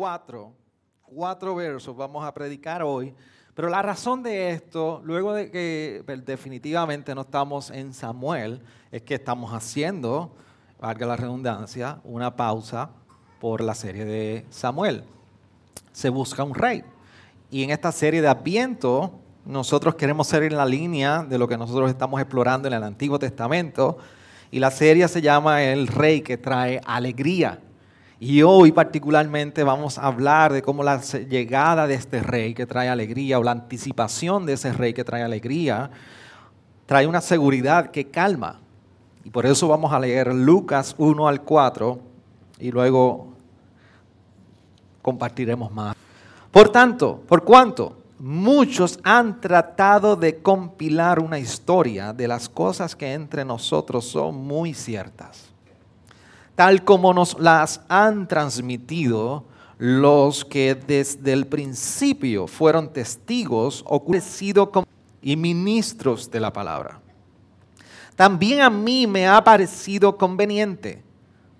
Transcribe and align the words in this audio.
4, 0.00 0.50
cuatro 1.02 1.54
versos 1.54 1.94
vamos 1.94 2.24
a 2.24 2.32
predicar 2.32 2.82
hoy. 2.82 3.14
Pero 3.54 3.68
la 3.68 3.82
razón 3.82 4.22
de 4.22 4.48
esto, 4.48 5.02
luego 5.04 5.34
de 5.34 5.50
que 5.50 6.02
pues, 6.06 6.24
definitivamente 6.24 7.14
no 7.14 7.20
estamos 7.20 7.70
en 7.70 7.92
Samuel, 7.92 8.62
es 8.90 9.02
que 9.02 9.16
estamos 9.16 9.52
haciendo, 9.52 10.34
valga 10.80 11.06
la 11.06 11.16
redundancia, 11.16 12.00
una 12.04 12.34
pausa 12.34 12.88
por 13.40 13.60
la 13.60 13.74
serie 13.74 14.06
de 14.06 14.46
Samuel. 14.48 15.04
Se 15.92 16.08
busca 16.08 16.44
un 16.44 16.54
rey. 16.54 16.82
Y 17.50 17.62
en 17.62 17.68
esta 17.68 17.92
serie 17.92 18.22
de 18.22 18.28
Adviento, 18.28 19.20
nosotros 19.44 19.96
queremos 19.96 20.28
ser 20.28 20.44
en 20.44 20.56
la 20.56 20.64
línea 20.64 21.24
de 21.24 21.36
lo 21.36 21.46
que 21.46 21.58
nosotros 21.58 21.90
estamos 21.90 22.22
explorando 22.22 22.68
en 22.68 22.72
el 22.72 22.84
Antiguo 22.84 23.18
Testamento. 23.18 23.98
Y 24.50 24.60
la 24.60 24.70
serie 24.70 25.06
se 25.08 25.20
llama 25.20 25.62
El 25.62 25.88
Rey 25.88 26.22
que 26.22 26.38
trae 26.38 26.80
alegría. 26.86 27.60
Y 28.22 28.42
hoy 28.42 28.70
particularmente 28.70 29.64
vamos 29.64 29.96
a 29.96 30.02
hablar 30.02 30.52
de 30.52 30.60
cómo 30.60 30.82
la 30.82 31.00
llegada 31.00 31.86
de 31.86 31.94
este 31.94 32.22
rey 32.22 32.52
que 32.52 32.66
trae 32.66 32.90
alegría 32.90 33.38
o 33.38 33.42
la 33.42 33.52
anticipación 33.52 34.44
de 34.44 34.52
ese 34.52 34.74
rey 34.74 34.92
que 34.92 35.04
trae 35.04 35.22
alegría 35.22 35.90
trae 36.84 37.06
una 37.06 37.22
seguridad 37.22 37.90
que 37.90 38.08
calma. 38.08 38.60
Y 39.24 39.30
por 39.30 39.46
eso 39.46 39.68
vamos 39.68 39.90
a 39.90 39.98
leer 39.98 40.34
Lucas 40.34 40.94
1 40.98 41.26
al 41.26 41.40
4 41.40 41.98
y 42.58 42.70
luego 42.70 43.28
compartiremos 45.00 45.72
más. 45.72 45.96
Por 46.50 46.68
tanto, 46.68 47.22
por 47.26 47.42
cuanto 47.42 47.96
muchos 48.18 49.00
han 49.02 49.40
tratado 49.40 50.14
de 50.14 50.42
compilar 50.42 51.20
una 51.20 51.38
historia 51.38 52.12
de 52.12 52.28
las 52.28 52.50
cosas 52.50 52.94
que 52.94 53.14
entre 53.14 53.46
nosotros 53.46 54.04
son 54.04 54.34
muy 54.34 54.74
ciertas 54.74 55.49
tal 56.60 56.84
como 56.84 57.14
nos 57.14 57.40
las 57.40 57.80
han 57.88 58.28
transmitido 58.28 59.46
los 59.78 60.44
que 60.44 60.74
desde 60.74 61.32
el 61.32 61.46
principio 61.46 62.46
fueron 62.46 62.92
testigos 62.92 63.82
y 65.22 65.36
ministros 65.36 66.30
de 66.30 66.38
la 66.38 66.52
palabra. 66.52 67.00
También 68.14 68.60
a 68.60 68.68
mí 68.68 69.06
me 69.06 69.26
ha 69.26 69.42
parecido 69.42 70.18
conveniente, 70.18 71.02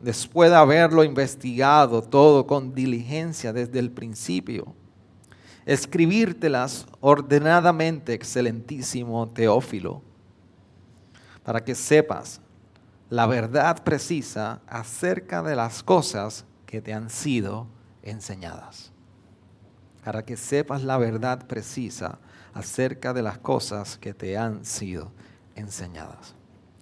después 0.03 0.51
de 0.51 0.57
haberlo 0.57 1.03
investigado 1.03 2.03
todo 2.03 2.47
con 2.47 2.75
diligencia 2.75 3.55
desde 3.55 3.79
el 3.79 3.91
principio, 3.91 4.75
escribírtelas 5.65 6.87
ordenadamente, 7.01 8.13
excelentísimo 8.13 9.27
Teófilo, 9.31 10.03
para 11.43 11.65
que 11.65 11.75
sepas 11.75 12.43
la 13.11 13.27
verdad 13.27 13.83
precisa 13.83 14.61
acerca 14.69 15.43
de 15.43 15.57
las 15.57 15.83
cosas 15.83 16.45
que 16.65 16.81
te 16.81 16.95
han 16.95 17.11
sido 17.11 17.67
enseñadas. 18.03 18.93
Para 20.05 20.25
que 20.25 20.37
sepas 20.37 20.85
la 20.85 20.97
verdad 20.97 21.47
precisa 21.47 22.21
acerca 22.55 23.13
de 23.13 23.23
las 23.23 23.39
cosas 23.39 23.99
que 23.99 24.15
te 24.15 24.39
han 24.39 24.65
sido 24.65 25.11
enseñadas. 25.57 26.37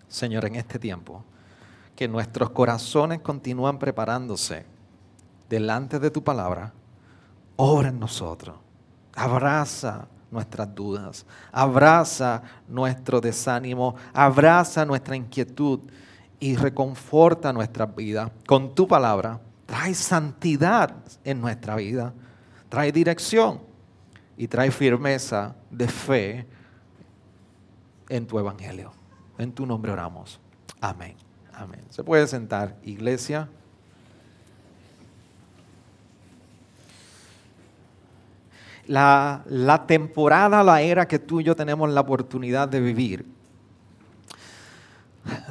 Señor, 0.06 0.44
en 0.44 0.56
este 0.56 0.78
tiempo, 0.78 1.25
que 1.97 2.06
nuestros 2.06 2.50
corazones 2.50 3.21
continúan 3.21 3.78
preparándose 3.78 4.66
delante 5.49 5.99
de 5.99 6.10
tu 6.10 6.22
palabra, 6.22 6.72
obra 7.56 7.89
en 7.89 7.99
nosotros. 7.99 8.56
Abraza 9.15 10.06
nuestras 10.31 10.75
dudas, 10.75 11.27
abraza 11.50 12.43
nuestro 12.69 13.21
desánimo, 13.21 13.97
abraza 14.12 14.84
nuestra 14.84 15.16
inquietud 15.16 15.81
y 16.41 16.56
reconforta 16.56 17.53
nuestras 17.53 17.94
vidas. 17.94 18.31
Con 18.47 18.75
tu 18.75 18.87
palabra, 18.87 19.41
trae 19.66 19.94
santidad 19.94 20.94
en 21.25 21.41
nuestra 21.41 21.76
vida, 21.76 22.12
trae 22.69 22.93
dirección 22.93 23.60
y 24.37 24.48
trae 24.48 24.71
firmeza 24.71 25.56
de 25.71 25.88
fe 25.88 26.47
en 28.09 28.27
tu 28.27 28.38
evangelio. 28.38 28.93
En 29.37 29.53
tu 29.53 29.66
nombre 29.66 29.93
oramos. 29.93 30.41
Amén. 30.81 31.16
Amén. 31.54 31.81
Se 31.91 32.04
puede 32.04 32.27
sentar, 32.27 32.77
iglesia. 32.84 33.48
La, 38.87 39.43
la 39.47 39.87
temporada, 39.87 40.62
la 40.62 40.81
era 40.81 41.06
que 41.06 41.19
tú 41.19 41.41
y 41.41 41.44
yo 41.44 41.54
tenemos 41.54 41.91
la 41.91 42.00
oportunidad 42.00 42.69
de 42.69 42.81
vivir 42.81 43.38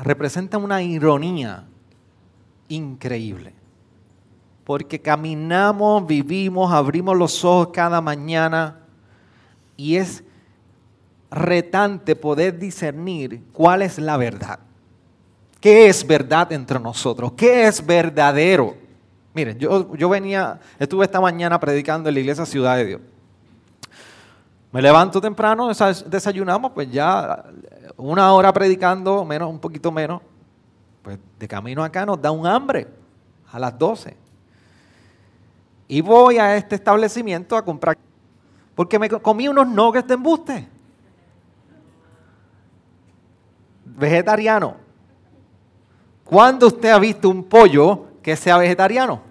representa 0.07 0.57
una 0.57 0.81
ironía 0.81 1.65
increíble. 2.69 3.53
Porque 4.63 4.99
caminamos, 4.99 6.05
vivimos, 6.07 6.73
abrimos 6.73 7.15
los 7.17 7.43
ojos 7.45 7.69
cada 7.73 8.01
mañana 8.01 8.79
y 9.75 9.97
es 9.97 10.23
retante 11.29 12.15
poder 12.15 12.57
discernir 12.57 13.43
cuál 13.51 13.81
es 13.81 13.97
la 13.97 14.17
verdad. 14.17 14.59
¿Qué 15.59 15.87
es 15.87 16.05
verdad 16.05 16.51
entre 16.51 16.79
nosotros? 16.79 17.33
¿Qué 17.33 17.67
es 17.67 17.85
verdadero? 17.85 18.75
Miren, 19.33 19.57
yo, 19.57 19.95
yo 19.95 20.09
venía, 20.09 20.59
estuve 20.79 21.05
esta 21.05 21.21
mañana 21.21 21.59
predicando 21.59 22.09
en 22.09 22.15
la 22.15 22.21
iglesia 22.21 22.45
Ciudad 22.45 22.75
de 22.77 22.85
Dios. 22.85 23.01
Me 24.71 24.81
levanto 24.81 25.21
temprano, 25.21 25.69
desayunamos, 25.69 26.71
pues 26.71 26.91
ya 26.91 27.45
una 27.97 28.31
hora 28.31 28.53
predicando, 28.53 29.25
menos, 29.25 29.49
un 29.49 29.59
poquito 29.59 29.91
menos, 29.91 30.21
pues 31.01 31.17
de 31.39 31.47
camino 31.47 31.83
acá 31.83 32.05
nos 32.05 32.21
da 32.21 32.31
un 32.31 32.45
hambre 32.45 32.87
a 33.51 33.59
las 33.59 33.77
12. 33.77 34.15
Y 35.87 36.01
voy 36.01 36.37
a 36.37 36.55
este 36.55 36.75
establecimiento 36.75 37.57
a 37.57 37.65
comprar, 37.65 37.97
porque 38.75 38.99
me 38.99 39.09
comí 39.09 39.47
unos 39.47 39.67
nuggets 39.67 40.07
de 40.07 40.13
embuste. 40.13 40.67
Vegetariano. 43.85 44.75
¿Cuándo 46.23 46.67
usted 46.67 46.89
ha 46.89 46.99
visto 46.99 47.29
un 47.29 47.43
pollo 47.43 48.05
que 48.21 48.35
sea 48.35 48.57
vegetariano? 48.57 49.21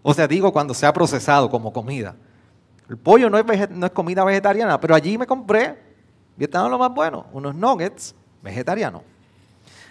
O 0.00 0.14
sea, 0.14 0.26
digo 0.26 0.52
cuando 0.52 0.72
sea 0.72 0.92
procesado 0.92 1.50
como 1.50 1.72
comida. 1.72 2.14
El 2.88 2.96
pollo 2.96 3.28
no 3.28 3.36
es, 3.36 3.70
no 3.70 3.84
es 3.84 3.92
comida 3.92 4.24
vegetariana, 4.24 4.80
pero 4.80 4.94
allí 4.94 5.18
me 5.18 5.26
compré 5.26 5.87
y 6.38 6.44
estaban 6.44 6.70
lo 6.70 6.78
más 6.78 6.94
bueno, 6.94 7.26
unos 7.32 7.54
nuggets 7.54 8.14
vegetarianos. 8.42 9.02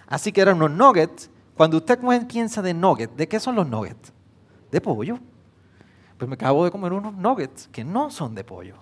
Así 0.08 0.32
que 0.32 0.42
eran 0.42 0.56
unos 0.56 0.72
nuggets. 0.72 1.30
Cuando 1.56 1.78
usted 1.78 2.00
piensa 2.28 2.62
de 2.62 2.74
nuggets, 2.74 3.16
¿de 3.18 3.28
qué 3.28 3.40
son 3.40 3.56
los 3.56 3.68
nuggets? 3.68 4.14
De 4.72 4.80
pollo. 4.80 5.20
Pues 6.18 6.28
me 6.30 6.36
acabo 6.36 6.64
de 6.64 6.72
comer 6.72 6.94
unos 6.94 7.14
nuggets 7.14 7.68
que 7.68 7.84
no 7.84 8.10
son 8.10 8.34
de 8.34 8.44
pollo. 8.44 8.76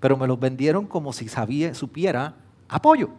Pero 0.00 0.16
me 0.16 0.26
los 0.26 0.38
vendieron 0.38 0.86
como 0.86 1.12
si 1.12 1.28
sabía, 1.28 1.74
supiera 1.74 2.34
a 2.68 2.80
pollo. 2.80 3.10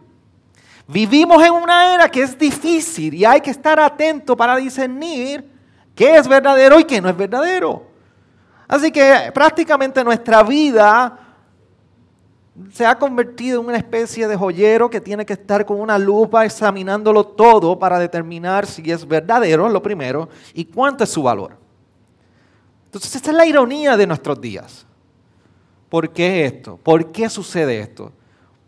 Vivimos 0.88 1.42
en 1.42 1.52
una 1.52 1.94
era 1.94 2.08
que 2.08 2.22
es 2.22 2.38
difícil 2.38 3.14
y 3.14 3.24
hay 3.24 3.40
que 3.40 3.50
estar 3.50 3.78
atento 3.80 4.36
para 4.36 4.56
discernir 4.56 5.50
qué 5.94 6.16
es 6.16 6.28
verdadero 6.28 6.78
y 6.78 6.84
qué 6.84 7.00
no 7.00 7.08
es 7.08 7.16
verdadero. 7.16 7.86
Así 8.68 8.90
que 8.90 9.30
prácticamente 9.32 10.02
nuestra 10.02 10.42
vida 10.42 11.25
se 12.72 12.86
ha 12.86 12.98
convertido 12.98 13.60
en 13.60 13.66
una 13.68 13.76
especie 13.76 14.26
de 14.26 14.36
joyero 14.36 14.88
que 14.88 15.00
tiene 15.00 15.26
que 15.26 15.34
estar 15.34 15.66
con 15.66 15.80
una 15.80 15.98
lupa 15.98 16.44
examinándolo 16.44 17.26
todo 17.26 17.78
para 17.78 17.98
determinar 17.98 18.66
si 18.66 18.90
es 18.90 19.06
verdadero, 19.06 19.68
lo 19.68 19.82
primero, 19.82 20.28
y 20.54 20.64
cuánto 20.64 21.04
es 21.04 21.10
su 21.10 21.22
valor. 21.22 21.56
Entonces, 22.86 23.16
esta 23.16 23.30
es 23.30 23.36
la 23.36 23.46
ironía 23.46 23.96
de 23.96 24.06
nuestros 24.06 24.40
días. 24.40 24.86
¿Por 25.88 26.10
qué 26.10 26.46
esto? 26.46 26.78
¿Por 26.82 27.12
qué 27.12 27.28
sucede 27.28 27.78
esto? 27.78 28.12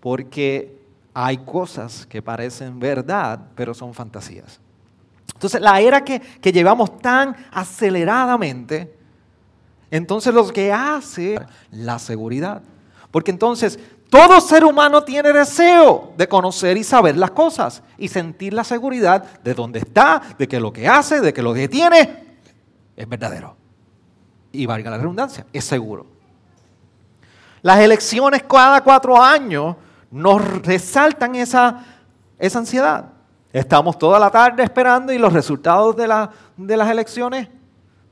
Porque 0.00 0.78
hay 1.14 1.38
cosas 1.38 2.06
que 2.06 2.20
parecen 2.20 2.78
verdad, 2.78 3.40
pero 3.54 3.72
son 3.72 3.94
fantasías. 3.94 4.60
Entonces, 5.32 5.60
la 5.60 5.80
era 5.80 6.04
que, 6.04 6.20
que 6.20 6.52
llevamos 6.52 6.98
tan 6.98 7.34
aceleradamente, 7.50 8.94
entonces 9.90 10.34
lo 10.34 10.46
que 10.48 10.72
hace 10.72 11.38
la 11.70 11.98
seguridad. 11.98 12.62
Porque 13.10 13.30
entonces 13.30 13.78
Todo 14.10 14.40
ser 14.40 14.64
humano 14.64 15.02
tiene 15.02 15.32
deseo 15.32 16.14
de 16.16 16.26
conocer 16.26 16.78
y 16.78 16.84
saber 16.84 17.16
las 17.16 17.32
cosas 17.32 17.82
y 17.98 18.08
sentir 18.08 18.54
la 18.54 18.64
seguridad 18.64 19.22
de 19.42 19.52
dónde 19.52 19.80
está, 19.80 20.22
de 20.38 20.48
que 20.48 20.58
lo 20.58 20.72
que 20.72 20.88
hace, 20.88 21.20
de 21.20 21.34
que 21.34 21.42
lo 21.42 21.52
que 21.52 21.68
tiene 21.68 22.38
es 22.96 23.08
verdadero. 23.08 23.54
Y 24.50 24.64
valga 24.64 24.90
la 24.90 24.96
redundancia, 24.96 25.44
es 25.52 25.64
seguro. 25.64 26.06
Las 27.60 27.80
elecciones 27.80 28.44
cada 28.44 28.82
cuatro 28.82 29.22
años 29.22 29.76
nos 30.10 30.42
resaltan 30.62 31.34
esa, 31.34 31.84
esa 32.38 32.58
ansiedad. 32.60 33.12
Estamos 33.52 33.98
toda 33.98 34.18
la 34.18 34.30
tarde 34.30 34.62
esperando 34.62 35.12
y 35.12 35.18
los 35.18 35.34
resultados 35.34 35.94
de, 35.96 36.28
de 36.56 36.76
las 36.78 36.90
elecciones. 36.90 37.48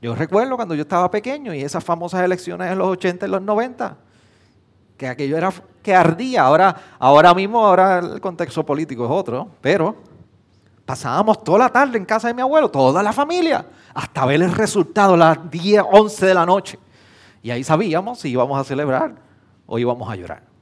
Yo 0.02 0.14
recuerdo 0.14 0.56
cuando 0.56 0.74
yo 0.74 0.82
estaba 0.82 1.10
pequeño 1.10 1.54
y 1.54 1.62
esas 1.62 1.82
famosas 1.82 2.22
elecciones 2.22 2.70
en 2.70 2.76
los 2.76 2.88
80 2.88 3.26
y 3.26 3.30
los 3.30 3.40
90, 3.40 3.96
que 4.96 5.08
aquello 5.08 5.36
era 5.36 5.52
que 5.82 5.94
ardía. 5.94 6.42
Ahora, 6.42 6.76
ahora 6.98 7.34
mismo, 7.34 7.64
ahora 7.64 7.98
el 7.98 8.20
contexto 8.20 8.64
político 8.64 9.04
es 9.04 9.10
otro, 9.10 9.48
pero 9.60 9.96
pasábamos 10.84 11.42
toda 11.42 11.58
la 11.58 11.68
tarde 11.68 11.98
en 11.98 12.04
casa 12.04 12.28
de 12.28 12.34
mi 12.34 12.42
abuelo, 12.42 12.70
toda 12.70 13.02
la 13.02 13.12
familia, 13.12 13.66
hasta 13.94 14.24
ver 14.24 14.42
el 14.42 14.52
resultado 14.52 15.16
las 15.16 15.50
10, 15.50 15.82
11 15.92 16.26
de 16.26 16.34
la 16.34 16.46
noche. 16.46 16.78
Y 17.42 17.50
ahí 17.50 17.62
sabíamos 17.62 18.18
si 18.20 18.30
íbamos 18.30 18.58
a 18.60 18.64
celebrar 18.64 19.14
o 19.66 19.78
íbamos 19.78 20.10
a 20.10 20.16
llorar. 20.16 20.55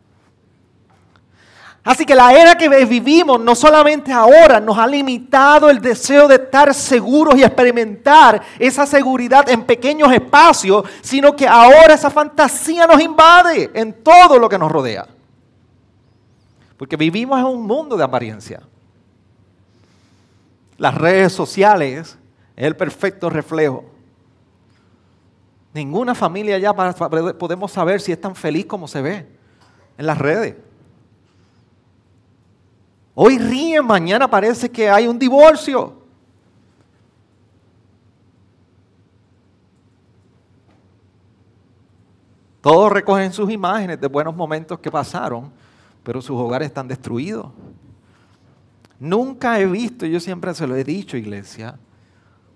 Así 1.84 2.06
que 2.06 2.14
la 2.14 2.32
era 2.32 2.56
que 2.56 2.66
vivimos 2.86 3.38
no 3.38 3.54
solamente 3.54 4.10
ahora 4.10 4.58
nos 4.58 4.78
ha 4.78 4.86
limitado 4.86 5.68
el 5.68 5.82
deseo 5.82 6.26
de 6.26 6.36
estar 6.36 6.72
seguros 6.72 7.34
y 7.36 7.42
experimentar 7.42 8.40
esa 8.58 8.86
seguridad 8.86 9.46
en 9.50 9.64
pequeños 9.64 10.10
espacios, 10.10 10.86
sino 11.02 11.36
que 11.36 11.46
ahora 11.46 11.92
esa 11.92 12.08
fantasía 12.08 12.86
nos 12.86 13.02
invade 13.02 13.70
en 13.74 13.92
todo 14.02 14.38
lo 14.38 14.48
que 14.48 14.56
nos 14.56 14.72
rodea. 14.72 15.06
Porque 16.78 16.96
vivimos 16.96 17.38
en 17.38 17.44
un 17.44 17.66
mundo 17.66 17.98
de 17.98 18.04
apariencia. 18.04 18.62
Las 20.78 20.94
redes 20.94 21.34
sociales 21.34 22.16
es 22.56 22.66
el 22.66 22.76
perfecto 22.76 23.28
reflejo. 23.28 23.84
Ninguna 25.74 26.14
familia 26.14 26.56
ya 26.56 26.72
podemos 26.72 27.70
saber 27.70 28.00
si 28.00 28.10
es 28.10 28.20
tan 28.20 28.34
feliz 28.34 28.64
como 28.64 28.88
se 28.88 29.02
ve 29.02 29.26
en 29.98 30.06
las 30.06 30.16
redes. 30.16 30.56
Hoy 33.14 33.38
ríen, 33.38 33.86
mañana 33.86 34.28
parece 34.28 34.70
que 34.70 34.90
hay 34.90 35.06
un 35.06 35.18
divorcio. 35.18 36.02
Todos 42.60 42.90
recogen 42.90 43.32
sus 43.32 43.50
imágenes 43.50 44.00
de 44.00 44.08
buenos 44.08 44.34
momentos 44.34 44.78
que 44.78 44.90
pasaron, 44.90 45.52
pero 46.02 46.20
sus 46.22 46.36
hogares 46.36 46.66
están 46.66 46.88
destruidos. 46.88 47.48
Nunca 48.98 49.60
he 49.60 49.66
visto, 49.66 50.06
yo 50.06 50.18
siempre 50.18 50.54
se 50.54 50.66
lo 50.66 50.74
he 50.74 50.82
dicho, 50.82 51.16
iglesia, 51.16 51.78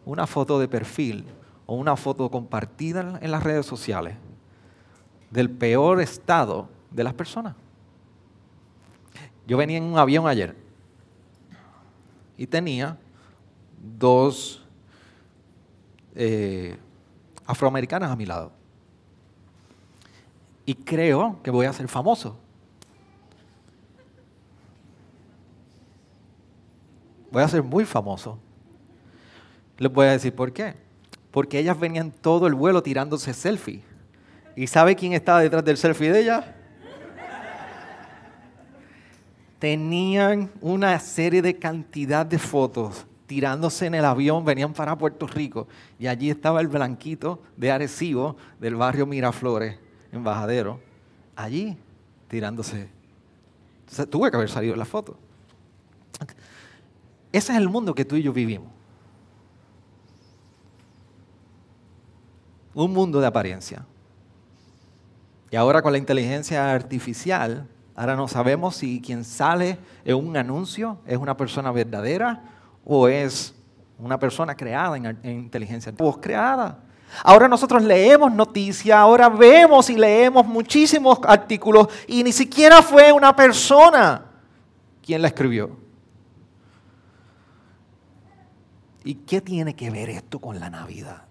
una 0.06 0.26
foto 0.26 0.58
de 0.58 0.66
perfil 0.66 1.26
o 1.66 1.74
una 1.74 1.94
foto 1.94 2.30
compartida 2.30 3.18
en 3.20 3.30
las 3.30 3.42
redes 3.42 3.66
sociales 3.66 4.16
del 5.30 5.50
peor 5.50 6.00
estado 6.00 6.68
de 6.90 7.04
las 7.04 7.12
personas. 7.12 7.54
Yo 9.48 9.56
venía 9.56 9.78
en 9.78 9.84
un 9.84 9.98
avión 9.98 10.26
ayer 10.26 10.54
y 12.36 12.46
tenía 12.46 12.98
dos 13.96 14.62
eh, 16.14 16.76
afroamericanas 17.46 18.10
a 18.10 18.16
mi 18.16 18.26
lado. 18.26 18.52
Y 20.66 20.74
creo 20.74 21.40
que 21.42 21.50
voy 21.50 21.64
a 21.64 21.72
ser 21.72 21.88
famoso. 21.88 22.38
Voy 27.30 27.42
a 27.42 27.48
ser 27.48 27.62
muy 27.62 27.86
famoso. 27.86 28.38
Les 29.78 29.90
voy 29.90 30.08
a 30.08 30.12
decir 30.12 30.34
por 30.34 30.52
qué. 30.52 30.74
Porque 31.30 31.58
ellas 31.58 31.80
venían 31.80 32.10
todo 32.10 32.46
el 32.48 32.54
vuelo 32.54 32.82
tirándose 32.82 33.32
selfie. 33.32 33.82
¿Y 34.56 34.66
sabe 34.66 34.94
quién 34.94 35.14
estaba 35.14 35.40
detrás 35.40 35.64
del 35.64 35.78
selfie 35.78 36.12
de 36.12 36.20
ellas? 36.20 36.57
Tenían 39.58 40.50
una 40.60 40.98
serie 41.00 41.42
de 41.42 41.58
cantidad 41.58 42.24
de 42.24 42.38
fotos 42.38 43.06
tirándose 43.26 43.86
en 43.86 43.94
el 43.94 44.04
avión, 44.04 44.44
venían 44.44 44.72
para 44.72 44.96
Puerto 44.96 45.26
Rico 45.26 45.68
y 45.98 46.06
allí 46.06 46.30
estaba 46.30 46.60
el 46.60 46.68
blanquito 46.68 47.42
de 47.56 47.70
Arecibo 47.70 48.36
del 48.58 48.74
barrio 48.74 49.04
Miraflores, 49.04 49.78
en 50.12 50.24
Bajadero, 50.24 50.80
allí 51.36 51.76
tirándose. 52.28 52.88
tuve 54.08 54.30
que 54.30 54.36
haber 54.36 54.48
salido 54.48 54.74
la 54.76 54.86
foto. 54.86 55.18
Ese 57.32 57.52
es 57.52 57.58
el 57.58 57.68
mundo 57.68 57.94
que 57.94 58.06
tú 58.06 58.16
y 58.16 58.22
yo 58.22 58.32
vivimos. 58.32 58.70
Un 62.74 62.92
mundo 62.92 63.20
de 63.20 63.26
apariencia. 63.26 63.84
Y 65.50 65.56
ahora 65.56 65.82
con 65.82 65.92
la 65.92 65.98
inteligencia 65.98 66.72
artificial 66.72 67.68
Ahora 67.98 68.14
no 68.14 68.28
sabemos 68.28 68.76
si 68.76 69.00
quien 69.00 69.24
sale 69.24 69.76
en 70.04 70.14
un 70.14 70.36
anuncio 70.36 70.98
es 71.04 71.18
una 71.18 71.36
persona 71.36 71.72
verdadera 71.72 72.44
o 72.84 73.08
es 73.08 73.52
una 73.98 74.16
persona 74.20 74.54
creada 74.54 74.96
en, 74.96 75.18
inteligencia 75.24 75.90
artificial. 75.90 76.20
creada. 76.20 76.78
Ahora 77.24 77.48
nosotros 77.48 77.82
leemos 77.82 78.32
noticias, 78.32 78.96
ahora 78.96 79.28
vemos 79.28 79.90
y 79.90 79.96
leemos 79.96 80.46
muchísimos 80.46 81.18
artículos 81.24 81.88
y 82.06 82.22
ni 82.22 82.30
siquiera 82.30 82.82
fue 82.82 83.10
una 83.10 83.34
persona 83.34 84.26
quien 85.04 85.20
la 85.20 85.26
escribió. 85.26 85.76
¿Y 89.02 89.14
qué 89.14 89.40
tiene 89.40 89.74
que 89.74 89.90
ver 89.90 90.08
esto 90.10 90.38
con 90.38 90.60
la 90.60 90.70
Navidad? 90.70 91.27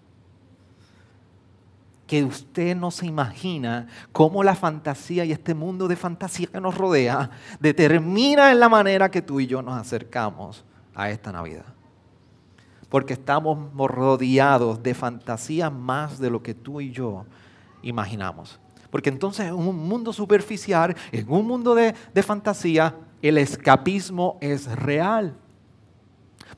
Que 2.08 2.24
usted 2.24 2.74
no 2.74 2.90
se 2.90 3.06
imagina 3.06 3.86
cómo 4.12 4.42
la 4.42 4.54
fantasía 4.54 5.26
y 5.26 5.32
este 5.32 5.54
mundo 5.54 5.86
de 5.86 5.94
fantasía 5.94 6.46
que 6.46 6.60
nos 6.60 6.74
rodea 6.74 7.30
determina 7.60 8.50
en 8.50 8.58
la 8.58 8.70
manera 8.70 9.10
que 9.10 9.20
tú 9.20 9.40
y 9.40 9.46
yo 9.46 9.60
nos 9.60 9.78
acercamos 9.78 10.64
a 10.94 11.10
esta 11.10 11.30
Navidad. 11.30 11.66
Porque 12.88 13.12
estamos 13.12 13.58
rodeados 13.74 14.82
de 14.82 14.94
fantasía 14.94 15.68
más 15.68 16.18
de 16.18 16.30
lo 16.30 16.42
que 16.42 16.54
tú 16.54 16.80
y 16.80 16.90
yo 16.90 17.26
imaginamos. 17.82 18.58
Porque 18.90 19.10
entonces 19.10 19.48
en 19.48 19.54
un 19.54 19.76
mundo 19.76 20.14
superficial, 20.14 20.96
en 21.12 21.30
un 21.30 21.46
mundo 21.46 21.74
de 21.74 22.22
fantasía, 22.22 22.96
el 23.20 23.36
escapismo 23.36 24.38
es 24.40 24.66
real 24.74 25.36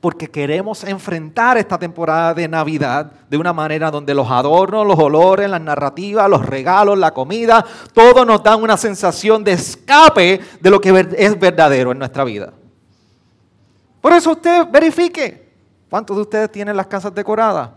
porque 0.01 0.27
queremos 0.27 0.83
enfrentar 0.83 1.59
esta 1.59 1.77
temporada 1.77 2.33
de 2.33 2.47
Navidad 2.47 3.11
de 3.29 3.37
una 3.37 3.53
manera 3.53 3.91
donde 3.91 4.15
los 4.15 4.29
adornos, 4.29 4.85
los 4.85 4.97
olores, 4.97 5.47
las 5.47 5.61
narrativas, 5.61 6.27
los 6.27 6.43
regalos, 6.43 6.97
la 6.97 7.11
comida, 7.11 7.63
todo 7.93 8.25
nos 8.25 8.41
dan 8.41 8.63
una 8.63 8.77
sensación 8.77 9.43
de 9.43 9.51
escape 9.51 10.41
de 10.59 10.69
lo 10.71 10.81
que 10.81 11.07
es 11.17 11.39
verdadero 11.39 11.91
en 11.91 11.99
nuestra 11.99 12.23
vida. 12.23 12.51
Por 14.01 14.11
eso 14.13 14.31
usted 14.31 14.67
verifique 14.71 15.53
cuántos 15.87 16.15
de 16.17 16.21
ustedes 16.23 16.51
tienen 16.51 16.75
las 16.75 16.87
casas 16.87 17.13
decoradas. 17.13 17.69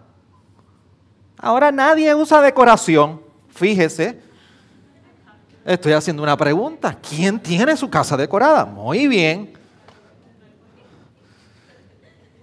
Ahora 1.36 1.70
nadie 1.70 2.14
usa 2.14 2.40
decoración, 2.40 3.20
fíjese. 3.50 4.18
Estoy 5.62 5.92
haciendo 5.92 6.22
una 6.22 6.38
pregunta. 6.38 6.96
¿Quién 7.06 7.38
tiene 7.38 7.76
su 7.76 7.90
casa 7.90 8.16
decorada? 8.16 8.64
Muy 8.64 9.08
bien. 9.08 9.53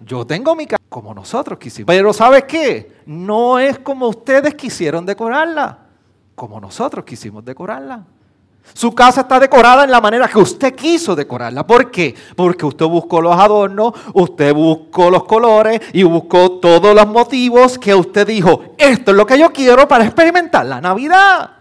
Yo 0.06 0.26
tengo 0.26 0.56
mi 0.56 0.66
casa 0.66 0.82
como 0.90 1.14
nosotros 1.14 1.60
quisimos. 1.60 1.88
Pero 1.88 2.12
¿sabes 2.12 2.44
qué? 2.44 2.98
No 3.06 3.60
es 3.60 3.80
como 3.80 4.08
ustedes 4.08 4.56
quisieron 4.56 5.06
decorarla, 5.06 5.78
como 6.36 6.60
nosotros 6.60 7.06
quisimos 7.06 7.46
decorarla. 7.46 8.04
Su 8.74 8.94
casa 8.94 9.22
está 9.22 9.40
decorada 9.40 9.84
en 9.84 9.92
la 9.92 10.00
manera 10.00 10.28
que 10.28 10.40
usted 10.40 10.76
quiso 10.76 11.16
decorarla. 11.16 11.66
¿Por 11.66 11.90
qué? 11.90 12.16
Porque 12.36 12.66
usted 12.66 12.86
buscó 12.86 13.22
los 13.22 13.36
adornos, 13.36 13.94
usted 14.14 14.54
buscó 14.54 15.10
los 15.10 15.24
colores 15.24 15.82
y 15.94 16.04
buscó 16.04 16.60
todos 16.60 16.96
los 16.96 17.08
motivos 17.08 17.78
que 17.78 17.94
usted 17.94 18.28
dijo, 18.28 18.76
esto 18.78 19.12
es 19.12 19.18
lo 19.18 19.26
que 19.26 19.40
yo 19.40 19.52
quiero 19.52 19.88
para 19.88 20.06
experimentar 20.06 20.66
la 20.66 20.80
Navidad. 20.80 21.52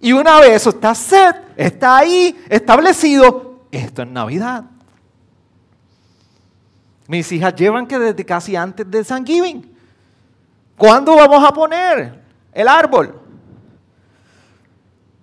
Y 0.00 0.12
una 0.12 0.40
vez 0.40 0.56
eso 0.56 0.70
está 0.70 0.94
set, 0.94 1.36
está 1.56 1.98
ahí 1.98 2.42
establecido, 2.48 3.66
esto 3.70 4.02
es 4.02 4.08
Navidad. 4.08 4.64
Mis 7.10 7.32
hijas 7.32 7.56
llevan 7.56 7.88
que 7.88 7.98
desde 7.98 8.24
casi 8.24 8.54
antes 8.54 8.88
de 8.88 9.02
Thanksgiving. 9.02 9.68
¿Cuándo 10.76 11.16
vamos 11.16 11.42
a 11.44 11.52
poner 11.52 12.22
el 12.52 12.68
árbol? 12.68 13.20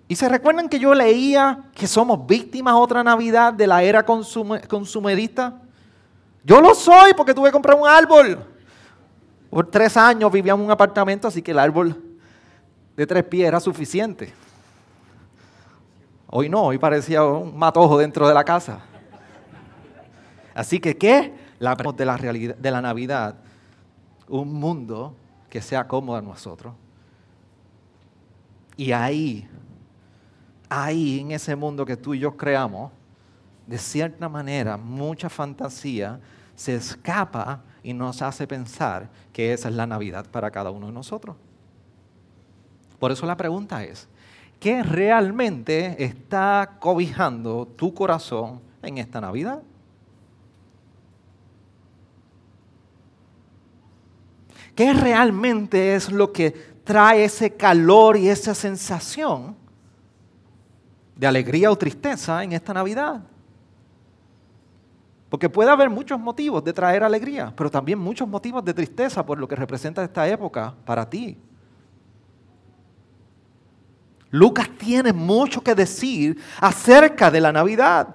Y 0.06 0.14
se 0.14 0.28
recuerdan 0.28 0.68
que 0.68 0.78
yo 0.78 0.92
leía 0.92 1.64
que 1.74 1.86
somos 1.86 2.26
víctimas 2.26 2.74
otra 2.74 3.02
Navidad 3.02 3.54
de 3.54 3.66
la 3.66 3.82
era 3.82 4.04
consumerista. 4.04 5.62
Yo 6.44 6.60
lo 6.60 6.74
soy 6.74 7.14
porque 7.16 7.32
tuve 7.32 7.48
que 7.48 7.52
comprar 7.52 7.78
un 7.80 7.88
árbol. 7.88 8.38
Por 9.48 9.70
tres 9.70 9.96
años 9.96 10.30
vivía 10.30 10.52
en 10.52 10.60
un 10.60 10.70
apartamento, 10.70 11.26
así 11.26 11.40
que 11.40 11.52
el 11.52 11.58
árbol 11.58 11.96
de 12.98 13.06
tres 13.06 13.24
pies 13.24 13.48
era 13.48 13.60
suficiente. 13.60 14.34
Hoy 16.26 16.50
no, 16.50 16.64
hoy 16.64 16.76
parecía 16.76 17.24
un 17.24 17.56
matojo 17.56 17.96
dentro 17.96 18.28
de 18.28 18.34
la 18.34 18.44
casa. 18.44 18.80
Así 20.54 20.78
que, 20.78 20.94
¿qué? 20.94 21.47
La 21.58 21.74
de 21.74 22.04
la 22.04 22.16
realidad 22.16 22.56
de 22.56 22.70
la 22.70 22.80
Navidad, 22.80 23.36
un 24.28 24.52
mundo 24.52 25.14
que 25.50 25.60
sea 25.60 25.86
cómodo 25.88 26.16
a 26.16 26.22
nosotros. 26.22 26.74
Y 28.76 28.92
ahí, 28.92 29.48
ahí 30.68 31.20
en 31.20 31.32
ese 31.32 31.56
mundo 31.56 31.84
que 31.84 31.96
tú 31.96 32.14
y 32.14 32.20
yo 32.20 32.36
creamos, 32.36 32.92
de 33.66 33.78
cierta 33.78 34.28
manera, 34.28 34.76
mucha 34.76 35.28
fantasía 35.28 36.20
se 36.54 36.74
escapa 36.74 37.62
y 37.82 37.92
nos 37.92 38.22
hace 38.22 38.46
pensar 38.46 39.08
que 39.32 39.52
esa 39.52 39.68
es 39.68 39.74
la 39.74 39.86
Navidad 39.86 40.26
para 40.30 40.50
cada 40.50 40.70
uno 40.70 40.86
de 40.86 40.92
nosotros. 40.92 41.36
Por 42.98 43.12
eso 43.12 43.26
la 43.26 43.36
pregunta 43.36 43.84
es, 43.84 44.08
¿qué 44.58 44.82
realmente 44.82 46.02
está 46.02 46.76
cobijando 46.80 47.66
tu 47.66 47.94
corazón 47.94 48.60
en 48.82 48.98
esta 48.98 49.20
Navidad? 49.20 49.62
¿Qué 54.78 54.92
realmente 54.92 55.96
es 55.96 56.08
lo 56.08 56.32
que 56.32 56.52
trae 56.84 57.24
ese 57.24 57.52
calor 57.56 58.16
y 58.16 58.28
esa 58.28 58.54
sensación 58.54 59.56
de 61.16 61.26
alegría 61.26 61.72
o 61.72 61.76
tristeza 61.76 62.44
en 62.44 62.52
esta 62.52 62.72
Navidad? 62.72 63.20
Porque 65.28 65.48
puede 65.48 65.68
haber 65.68 65.90
muchos 65.90 66.20
motivos 66.20 66.62
de 66.62 66.72
traer 66.72 67.02
alegría, 67.02 67.52
pero 67.56 67.68
también 67.68 67.98
muchos 67.98 68.28
motivos 68.28 68.64
de 68.64 68.72
tristeza 68.72 69.26
por 69.26 69.40
lo 69.40 69.48
que 69.48 69.56
representa 69.56 70.04
esta 70.04 70.28
época 70.28 70.72
para 70.84 71.10
ti. 71.10 71.36
Lucas 74.30 74.68
tiene 74.78 75.12
mucho 75.12 75.60
que 75.60 75.74
decir 75.74 76.40
acerca 76.60 77.32
de 77.32 77.40
la 77.40 77.50
Navidad. 77.50 78.14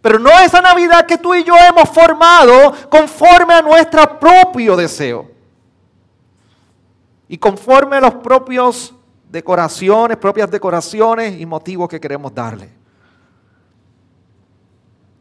Pero 0.00 0.20
no 0.20 0.30
esa 0.38 0.60
Navidad 0.60 1.04
que 1.04 1.18
tú 1.18 1.34
y 1.34 1.42
yo 1.42 1.56
hemos 1.68 1.88
formado 1.88 2.72
conforme 2.88 3.54
a 3.54 3.62
nuestro 3.62 4.20
propio 4.20 4.76
deseo. 4.76 5.34
Y 7.28 7.38
conforme 7.38 7.96
a 7.96 8.00
los 8.00 8.14
propios 8.16 8.94
decoraciones, 9.28 10.16
propias 10.16 10.50
decoraciones 10.50 11.40
y 11.40 11.46
motivos 11.46 11.88
que 11.88 12.00
queremos 12.00 12.34
darle. 12.34 12.70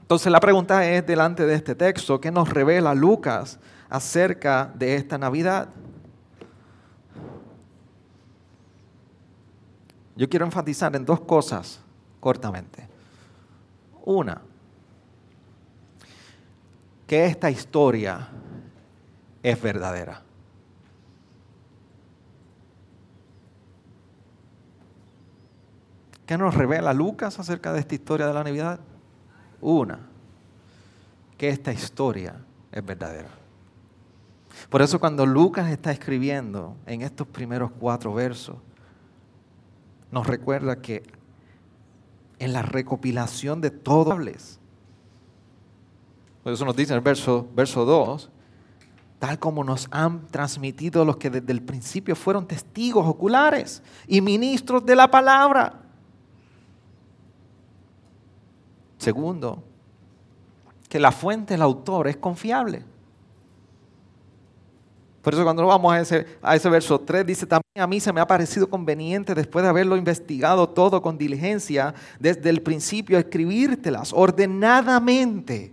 Entonces 0.02 0.32
la 0.32 0.40
pregunta 0.40 0.88
es 0.88 1.06
delante 1.06 1.46
de 1.46 1.56
este 1.56 1.74
texto, 1.74 2.22
¿qué 2.22 2.30
nos 2.30 2.50
revela 2.50 2.94
Lucas 2.94 3.58
acerca 3.90 4.72
de 4.76 4.96
esta 4.96 5.18
Navidad? 5.18 5.70
Yo 10.16 10.30
quiero 10.30 10.46
enfatizar 10.46 10.96
en 10.96 11.06
dos 11.06 11.22
cosas 11.22 11.82
cortamente. 12.20 12.88
Una, 14.06 14.42
que 17.08 17.26
esta 17.26 17.50
historia 17.50 18.28
es 19.42 19.62
verdadera. 19.62 20.25
¿Qué 26.26 26.38
nos 26.38 26.56
revela 26.56 26.94
Lucas 26.94 27.40
acerca 27.40 27.72
de 27.72 27.80
esta 27.80 27.96
historia 27.96 28.28
de 28.28 28.34
la 28.34 28.44
Navidad? 28.44 28.80
Una, 29.62 30.00
que 31.38 31.50
esta 31.50 31.72
historia 31.72 32.36
es 32.72 32.86
verdadera. 32.86 33.30
Por 34.70 34.82
eso 34.82 35.00
cuando 35.00 35.26
Lucas 35.26 35.70
está 35.70 35.92
escribiendo 35.92 36.76
en 36.86 37.02
estos 37.02 37.28
primeros 37.28 37.72
cuatro 37.80 38.14
versos, 38.14 38.56
nos 40.12 40.26
recuerda 40.26 40.82
que 40.82 41.04
en 42.40 42.54
la 42.54 42.62
recopilación 42.62 43.62
de 43.62 43.72
todos, 43.72 44.60
por 46.44 46.54
eso 46.54 46.66
nos 46.66 46.76
dice 46.76 46.94
en 46.94 46.98
el 46.98 47.04
verso, 47.04 47.48
verso 47.54 47.86
2, 47.86 48.30
tal 49.20 49.40
como 49.40 49.64
nos 49.64 49.88
han 49.92 50.28
transmitido 50.28 51.06
los 51.06 51.18
que 51.18 51.30
desde 51.30 51.52
el 51.52 51.62
principio 51.62 52.16
fueron 52.16 52.48
testigos 52.48 53.06
oculares 53.08 53.82
y 54.08 54.22
ministros 54.22 54.86
de 54.86 54.96
la 54.96 55.10
palabra. 55.10 55.85
Segundo, 59.06 59.62
que 60.90 61.00
la 61.00 61.12
fuente, 61.12 61.54
el 61.54 61.62
autor, 61.62 62.08
es 62.08 62.18
confiable. 62.18 62.82
Por 65.22 65.32
eso 65.32 65.44
cuando 65.44 65.64
vamos 65.64 65.94
a 65.94 66.00
ese, 66.00 66.26
a 66.42 66.56
ese 66.56 66.68
verso 66.72 67.00
3 67.00 67.24
dice, 67.24 67.46
también 67.46 67.84
a 67.84 67.86
mí 67.86 68.00
se 68.00 68.12
me 68.12 68.20
ha 68.20 68.26
parecido 68.26 68.68
conveniente 68.68 69.36
después 69.36 69.62
de 69.62 69.70
haberlo 69.70 69.96
investigado 69.96 70.68
todo 70.68 71.04
con 71.04 71.20
diligencia, 71.20 71.94
desde 72.20 72.50
el 72.50 72.64
principio 72.64 73.20
escribírtelas 73.20 74.12
ordenadamente. 74.12 75.72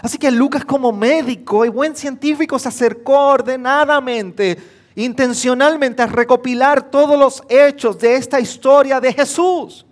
Así 0.00 0.16
que 0.16 0.30
Lucas 0.30 0.64
como 0.64 0.90
médico 0.90 1.66
y 1.66 1.68
buen 1.68 1.94
científico 1.94 2.58
se 2.58 2.68
acercó 2.68 3.26
ordenadamente, 3.26 4.56
intencionalmente 4.94 6.00
a 6.00 6.06
recopilar 6.06 6.90
todos 6.90 7.18
los 7.18 7.42
hechos 7.46 7.98
de 7.98 8.16
esta 8.16 8.40
historia 8.40 9.00
de 9.00 9.12
Jesús. 9.12 9.84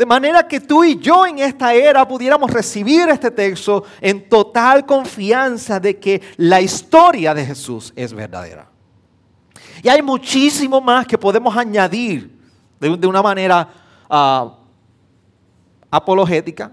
De 0.00 0.06
manera 0.06 0.48
que 0.48 0.60
tú 0.60 0.82
y 0.82 0.98
yo 0.98 1.26
en 1.26 1.40
esta 1.40 1.74
era 1.74 2.08
pudiéramos 2.08 2.50
recibir 2.50 3.06
este 3.10 3.30
texto 3.30 3.84
en 4.00 4.30
total 4.30 4.86
confianza 4.86 5.78
de 5.78 5.98
que 5.98 6.22
la 6.38 6.58
historia 6.58 7.34
de 7.34 7.44
Jesús 7.44 7.92
es 7.94 8.14
verdadera. 8.14 8.66
Y 9.82 9.90
hay 9.90 10.00
muchísimo 10.00 10.80
más 10.80 11.06
que 11.06 11.18
podemos 11.18 11.54
añadir 11.54 12.34
de, 12.80 13.06
una 13.06 13.20
manera 13.20 13.68
ah, 14.08 14.56
apologética, 15.90 16.72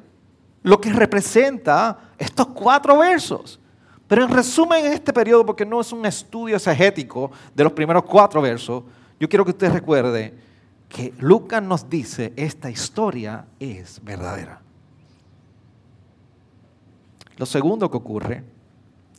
lo 0.64 0.80
que 0.80 0.94
representa 0.94 2.14
estos 2.18 2.48
cuatro 2.48 2.98
versos. 2.98 3.60
Pero 4.08 4.24
en 4.24 4.30
resumen, 4.30 4.86
en 4.86 4.94
este 4.94 5.12
periodo, 5.12 5.46
porque 5.46 5.66
no 5.66 5.82
es 5.82 5.92
un 5.92 6.06
estudio 6.06 6.56
exegético 6.56 7.30
de 7.54 7.66
los 7.66 7.74
primeros 7.74 8.04
cuatro 8.04 8.42
versos, 8.42 8.84
yo 9.20 9.28
quiero 9.28 9.44
que 9.44 9.52
usted 9.52 9.70
recuerde 9.70 10.47
que 10.90 11.14
Lucas 11.20 11.62
nos 11.62 11.90
dice 11.90 12.34
esta 12.36 12.70
historia 12.70 13.46
es 13.60 14.04
verdadera. 14.04 14.62
Lo 17.38 17.46
segundo 17.46 17.90
que 17.92 17.98
ocurre 17.98 18.44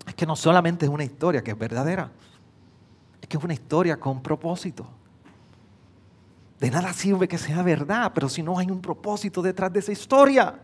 es 0.07 0.15
que 0.15 0.27
no 0.27 0.35
solamente 0.35 0.87
es 0.87 0.91
una 0.91 1.05
historia 1.05 1.43
que 1.43 1.53
es 1.53 1.59
verdadera, 1.59 2.11
es 3.21 3.29
que 3.29 3.37
es 3.37 3.45
una 3.45 3.55
historia 3.55 3.99
con 3.99 4.23
propósito. 4.23 4.87
De 6.59 6.71
nada 6.71 6.93
sirve 6.93 7.29
que 7.29 7.39
sea 7.39 7.63
verdad, 7.63 8.11
pero 8.15 8.29
si 8.29 8.43
no 8.43 8.59
hay 8.59 8.71
un 8.71 8.81
propósito 8.81 9.41
detrás 9.41 9.73
de 9.73 9.79
esa 9.79 9.93
historia. 9.93 10.59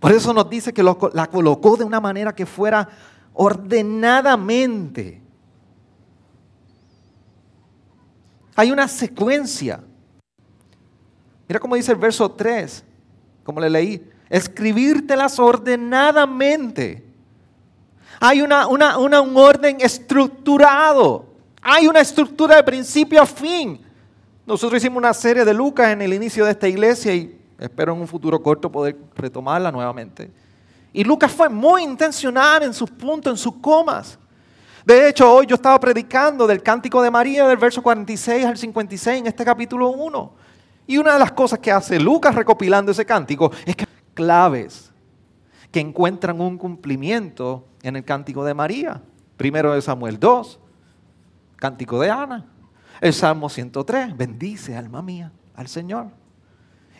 Por 0.00 0.10
eso 0.10 0.34
nos 0.34 0.50
dice 0.50 0.72
que 0.72 0.82
la 0.82 1.26
colocó 1.30 1.76
de 1.76 1.84
una 1.84 2.00
manera 2.00 2.34
que 2.34 2.46
fuera 2.46 2.88
ordenadamente 3.34 5.21
Hay 8.54 8.70
una 8.70 8.88
secuencia. 8.88 9.80
Mira 11.48 11.60
cómo 11.60 11.74
dice 11.74 11.92
el 11.92 11.98
verso 11.98 12.30
3, 12.30 12.84
como 13.44 13.60
le 13.60 13.70
leí. 13.70 14.10
Escribírtelas 14.28 15.38
ordenadamente. 15.38 17.04
Hay 18.20 18.40
una, 18.40 18.66
un 18.68 19.36
orden 19.36 19.78
estructurado. 19.80 21.26
Hay 21.60 21.86
una 21.86 22.00
estructura 22.00 22.56
de 22.56 22.62
principio 22.62 23.20
a 23.20 23.26
fin. 23.26 23.80
Nosotros 24.46 24.82
hicimos 24.82 24.98
una 24.98 25.14
serie 25.14 25.44
de 25.44 25.54
Lucas 25.54 25.90
en 25.90 26.02
el 26.02 26.12
inicio 26.12 26.44
de 26.44 26.52
esta 26.52 26.68
iglesia 26.68 27.14
y 27.14 27.38
espero 27.58 27.94
en 27.94 28.00
un 28.00 28.08
futuro 28.08 28.42
corto 28.42 28.70
poder 28.70 28.96
retomarla 29.14 29.70
nuevamente. 29.70 30.30
Y 30.92 31.04
Lucas 31.04 31.32
fue 31.32 31.48
muy 31.48 31.82
intencional 31.82 32.62
en 32.64 32.74
sus 32.74 32.90
puntos, 32.90 33.32
en 33.32 33.38
sus 33.38 33.54
comas. 33.56 34.18
De 34.84 35.08
hecho, 35.08 35.32
hoy 35.32 35.46
yo 35.46 35.54
estaba 35.54 35.78
predicando 35.78 36.46
del 36.46 36.62
cántico 36.62 37.02
de 37.02 37.10
María 37.10 37.46
del 37.46 37.56
verso 37.56 37.82
46 37.82 38.44
al 38.44 38.58
56 38.58 39.20
en 39.20 39.26
este 39.28 39.44
capítulo 39.44 39.90
1. 39.90 40.32
Y 40.86 40.98
una 40.98 41.12
de 41.12 41.18
las 41.20 41.32
cosas 41.32 41.60
que 41.60 41.70
hace 41.70 42.00
Lucas 42.00 42.34
recopilando 42.34 42.90
ese 42.90 43.06
cántico 43.06 43.52
es 43.64 43.76
que 43.76 43.86
claves 44.14 44.92
que 45.70 45.80
encuentran 45.80 46.40
un 46.40 46.58
cumplimiento 46.58 47.66
en 47.82 47.96
el 47.96 48.04
cántico 48.04 48.44
de 48.44 48.54
María. 48.54 49.00
Primero 49.36 49.72
de 49.72 49.80
Samuel 49.80 50.18
2, 50.18 50.58
cántico 51.56 52.00
de 52.00 52.10
Ana. 52.10 52.46
El 53.00 53.12
Salmo 53.12 53.48
103, 53.48 54.16
bendice 54.16 54.76
alma 54.76 55.00
mía 55.00 55.32
al 55.54 55.68
Señor. 55.68 56.08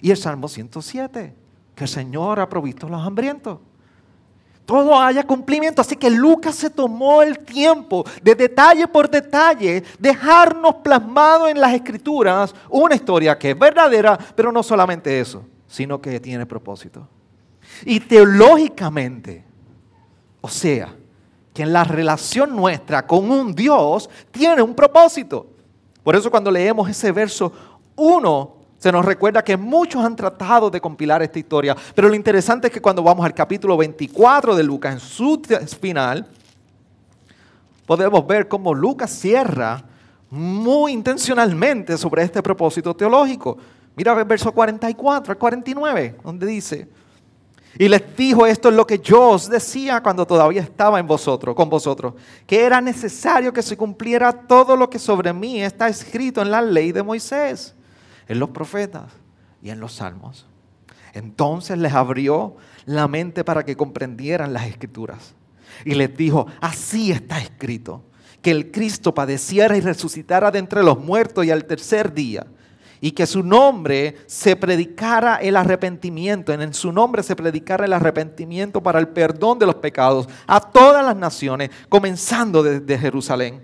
Y 0.01 0.11
el 0.11 0.17
Salmo 0.17 0.49
107, 0.49 1.35
que 1.75 1.85
el 1.85 1.89
Señor 1.89 2.41
ha 2.41 2.49
provisto 2.49 2.87
a 2.87 2.91
los 2.91 3.07
hambrientos 3.07 3.59
todo 4.64 4.99
haya 4.99 5.25
cumplimiento. 5.25 5.81
Así 5.83 5.97
que 5.97 6.11
Lucas 6.11 6.54
se 6.54 6.71
tomó 6.71 7.23
el 7.23 7.38
tiempo 7.40 8.04
de 8.23 8.35
detalle 8.35 8.87
por 8.88 9.11
detalle 9.11 9.83
dejarnos 9.99 10.76
plasmado 10.76 11.49
en 11.49 11.61
las 11.61 11.75
escrituras 11.75 12.54
una 12.69 12.95
historia 12.95 13.38
que 13.38 13.50
es 13.50 13.59
verdadera, 13.59 14.19
pero 14.35 14.52
no 14.52 14.62
solamente 14.62 15.21
eso, 15.21 15.45
sino 15.66 16.00
que 16.00 16.21
tiene 16.21 16.47
propósito. 16.47 17.07
Y 17.85 18.00
teológicamente, 18.00 19.45
o 20.40 20.49
sea, 20.49 20.95
que 21.52 21.62
en 21.62 21.73
la 21.73 21.85
relación 21.85 22.57
nuestra 22.57 23.07
con 23.07 23.31
un 23.31 23.54
Dios 23.54 24.09
tiene 24.31 24.62
un 24.62 24.75
propósito. 24.75 25.47
Por 26.02 26.16
eso 26.16 26.31
cuando 26.31 26.50
leemos 26.50 26.88
ese 26.88 27.12
verso 27.12 27.52
1 27.97 28.62
Se 28.83 28.91
nos 28.91 29.05
recuerda 29.05 29.45
que 29.45 29.57
muchos 29.57 30.05
han 30.05 30.17
tratado 30.17 30.69
de 30.69 30.81
compilar 30.81 31.23
esta 31.23 31.39
historia, 31.39 31.77
pero 31.95 32.09
lo 32.09 32.17
interesante 32.17 32.67
es 32.67 32.73
que 32.73 32.83
cuando 32.83 33.01
vamos 33.01 33.25
al 33.25 33.33
capítulo 33.33 33.77
24 33.77 34.57
de 34.57 34.65
Lucas, 34.65 34.95
en 34.95 34.99
su 34.99 35.41
final, 35.81 36.27
podemos 37.87 38.27
ver 38.27 38.49
cómo 38.49 38.75
Lucas 38.75 39.12
cierra 39.12 39.85
muy 40.31 40.95
intencionalmente 40.95 41.97
sobre 41.97 42.25
este 42.25 42.43
propósito 42.43 42.93
teológico. 42.93 43.57
Mira 43.95 44.19
el 44.19 44.25
verso 44.25 44.51
44 44.51 45.31
al 45.31 45.39
49, 45.39 46.17
donde 46.25 46.45
dice, 46.45 46.89
y 47.79 47.87
les 47.87 48.17
dijo, 48.17 48.47
esto 48.47 48.69
es 48.69 48.75
lo 48.75 48.85
que 48.85 48.99
yo 48.99 49.29
os 49.29 49.49
decía 49.49 50.03
cuando 50.03 50.27
todavía 50.27 50.62
estaba 50.62 50.99
en 50.99 51.07
vosotros, 51.07 51.55
con 51.55 51.71
vosotros, 51.71 52.15
que 52.49 52.65
era 52.65 52.81
necesario 52.81 53.53
que 53.53 53.62
se 53.62 53.77
cumpliera 53.77 54.33
todo 54.33 54.77
lo 54.77 54.91
que 54.91 54.99
sobre 54.99 55.33
mí 55.33 55.62
está 55.62 55.87
escrito 55.87 56.43
en 56.43 56.51
la 56.51 56.61
ley 56.61 56.91
de 56.91 57.05
Moisés, 57.05 57.77
en 58.29 58.38
los 58.38 58.50
profetas 58.50 59.12
y 59.62 59.71
en 59.71 59.81
los 59.81 59.95
salmos. 59.95 60.47
Entonces 61.14 61.79
les 61.79 61.93
abrió 61.93 62.57
la 62.87 63.09
mente 63.09 63.45
para 63.45 63.64
que 63.64 63.76
comprendieran 63.76 64.52
las 64.52 64.67
escrituras. 64.67 65.35
Y 65.85 65.95
les 65.95 66.17
dijo, 66.17 66.47
así 66.61 67.12
está 67.12 67.38
escrito, 67.41 68.02
que 68.41 68.50
el 68.50 68.71
Cristo 68.71 69.14
padeciera 69.14 69.76
y 69.76 69.81
resucitara 69.81 70.50
de 70.50 70.59
entre 70.59 70.83
los 70.83 70.99
muertos 70.99 71.45
y 71.45 71.50
al 71.50 71.64
tercer 71.64 72.12
día 72.12 72.47
y 73.05 73.11
que 73.11 73.26
su 73.26 73.43
nombre 73.43 74.17
se 74.26 74.55
predicara 74.55 75.37
el 75.37 75.57
arrepentimiento, 75.57 76.52
en 76.52 76.73
su 76.73 76.93
nombre 76.93 77.25
se 77.25 77.35
predicara 77.35 77.85
el 77.85 77.93
arrepentimiento 77.93 78.81
para 78.81 79.00
el 79.00 79.09
perdón 79.09 79.59
de 79.59 79.67
los 79.67 79.75
pecados 79.75 80.29
a 80.47 80.61
todas 80.61 81.05
las 81.05 81.17
naciones, 81.17 81.71
comenzando 81.88 82.62
desde 82.62 82.97
Jerusalén. 82.97 83.61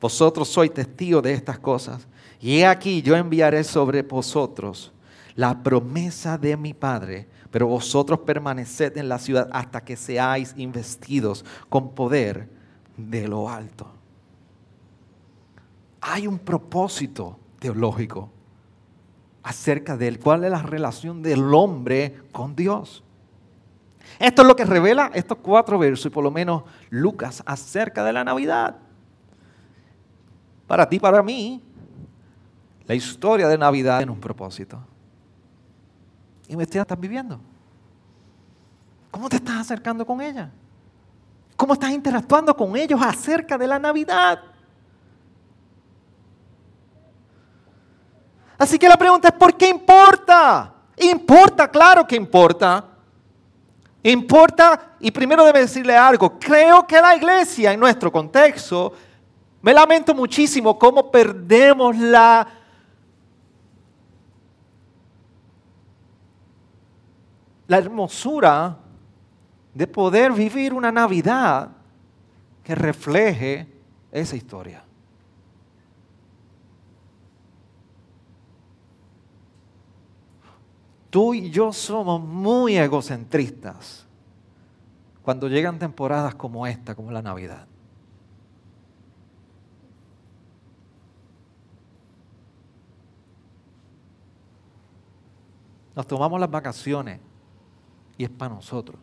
Vosotros 0.00 0.48
sois 0.48 0.72
testigos 0.72 1.22
de 1.22 1.34
estas 1.34 1.58
cosas. 1.58 2.08
Y 2.42 2.58
he 2.58 2.66
aquí 2.66 3.00
yo 3.00 3.16
enviaré 3.16 3.64
sobre 3.64 4.02
vosotros 4.02 4.92
la 5.34 5.62
promesa 5.62 6.36
de 6.36 6.58
mi 6.58 6.74
Padre, 6.74 7.26
pero 7.50 7.66
vosotros 7.66 8.18
permaneced 8.20 8.98
en 8.98 9.08
la 9.08 9.18
ciudad 9.18 9.48
hasta 9.52 9.82
que 9.82 9.96
seáis 9.96 10.52
investidos 10.58 11.42
con 11.70 11.94
poder 11.94 12.50
de 12.98 13.26
lo 13.26 13.48
alto 13.48 14.02
hay 16.02 16.26
un 16.26 16.38
propósito 16.38 17.38
teológico 17.60 18.28
acerca 19.44 19.96
de 19.96 20.18
cuál 20.18 20.44
es 20.44 20.50
la 20.50 20.62
relación 20.62 21.22
del 21.22 21.54
hombre 21.54 22.22
con 22.32 22.54
Dios. 22.56 23.04
Esto 24.18 24.42
es 24.42 24.48
lo 24.48 24.56
que 24.56 24.64
revela 24.64 25.12
estos 25.14 25.38
cuatro 25.38 25.78
versos 25.78 26.06
y 26.06 26.10
por 26.10 26.24
lo 26.24 26.30
menos 26.30 26.64
Lucas 26.90 27.42
acerca 27.46 28.02
de 28.04 28.12
la 28.12 28.24
Navidad. 28.24 28.76
Para 30.66 30.88
ti, 30.88 30.98
para 30.98 31.22
mí, 31.22 31.62
la 32.92 32.96
historia 32.96 33.48
de 33.48 33.56
Navidad 33.56 33.96
tiene 33.96 34.12
un 34.12 34.20
propósito. 34.20 34.78
Y 36.46 36.54
me 36.54 36.64
estás 36.64 36.86
viviendo. 37.00 37.40
¿Cómo 39.10 39.30
te 39.30 39.36
estás 39.36 39.60
acercando 39.60 40.04
con 40.04 40.20
ella? 40.20 40.50
¿Cómo 41.56 41.72
estás 41.72 41.90
interactuando 41.90 42.54
con 42.54 42.76
ellos 42.76 43.00
acerca 43.02 43.56
de 43.56 43.66
la 43.66 43.78
Navidad? 43.78 44.42
Así 48.58 48.78
que 48.78 48.86
la 48.86 48.98
pregunta 48.98 49.28
es, 49.28 49.34
¿por 49.36 49.56
qué 49.56 49.70
importa? 49.70 50.74
Importa, 50.98 51.68
claro 51.70 52.06
que 52.06 52.16
importa. 52.16 52.84
Importa, 54.02 54.96
y 55.00 55.10
primero 55.10 55.46
debe 55.46 55.60
decirle 55.60 55.96
algo, 55.96 56.38
creo 56.38 56.86
que 56.86 57.00
la 57.00 57.16
iglesia 57.16 57.72
en 57.72 57.80
nuestro 57.80 58.12
contexto, 58.12 58.92
me 59.62 59.72
lamento 59.72 60.14
muchísimo 60.14 60.78
cómo 60.78 61.10
perdemos 61.10 61.96
la... 61.96 62.58
la 67.66 67.78
hermosura 67.78 68.78
de 69.74 69.86
poder 69.86 70.32
vivir 70.32 70.74
una 70.74 70.92
Navidad 70.92 71.70
que 72.62 72.74
refleje 72.74 73.66
esa 74.10 74.36
historia. 74.36 74.84
Tú 81.10 81.34
y 81.34 81.50
yo 81.50 81.72
somos 81.72 82.22
muy 82.22 82.76
egocentristas 82.76 84.06
cuando 85.22 85.46
llegan 85.48 85.78
temporadas 85.78 86.34
como 86.34 86.66
esta, 86.66 86.94
como 86.94 87.10
la 87.10 87.20
Navidad. 87.20 87.66
Nos 95.94 96.06
tomamos 96.06 96.40
las 96.40 96.50
vacaciones 96.50 97.20
y 98.16 98.24
es 98.24 98.30
para 98.30 98.54
nosotros 98.54 98.98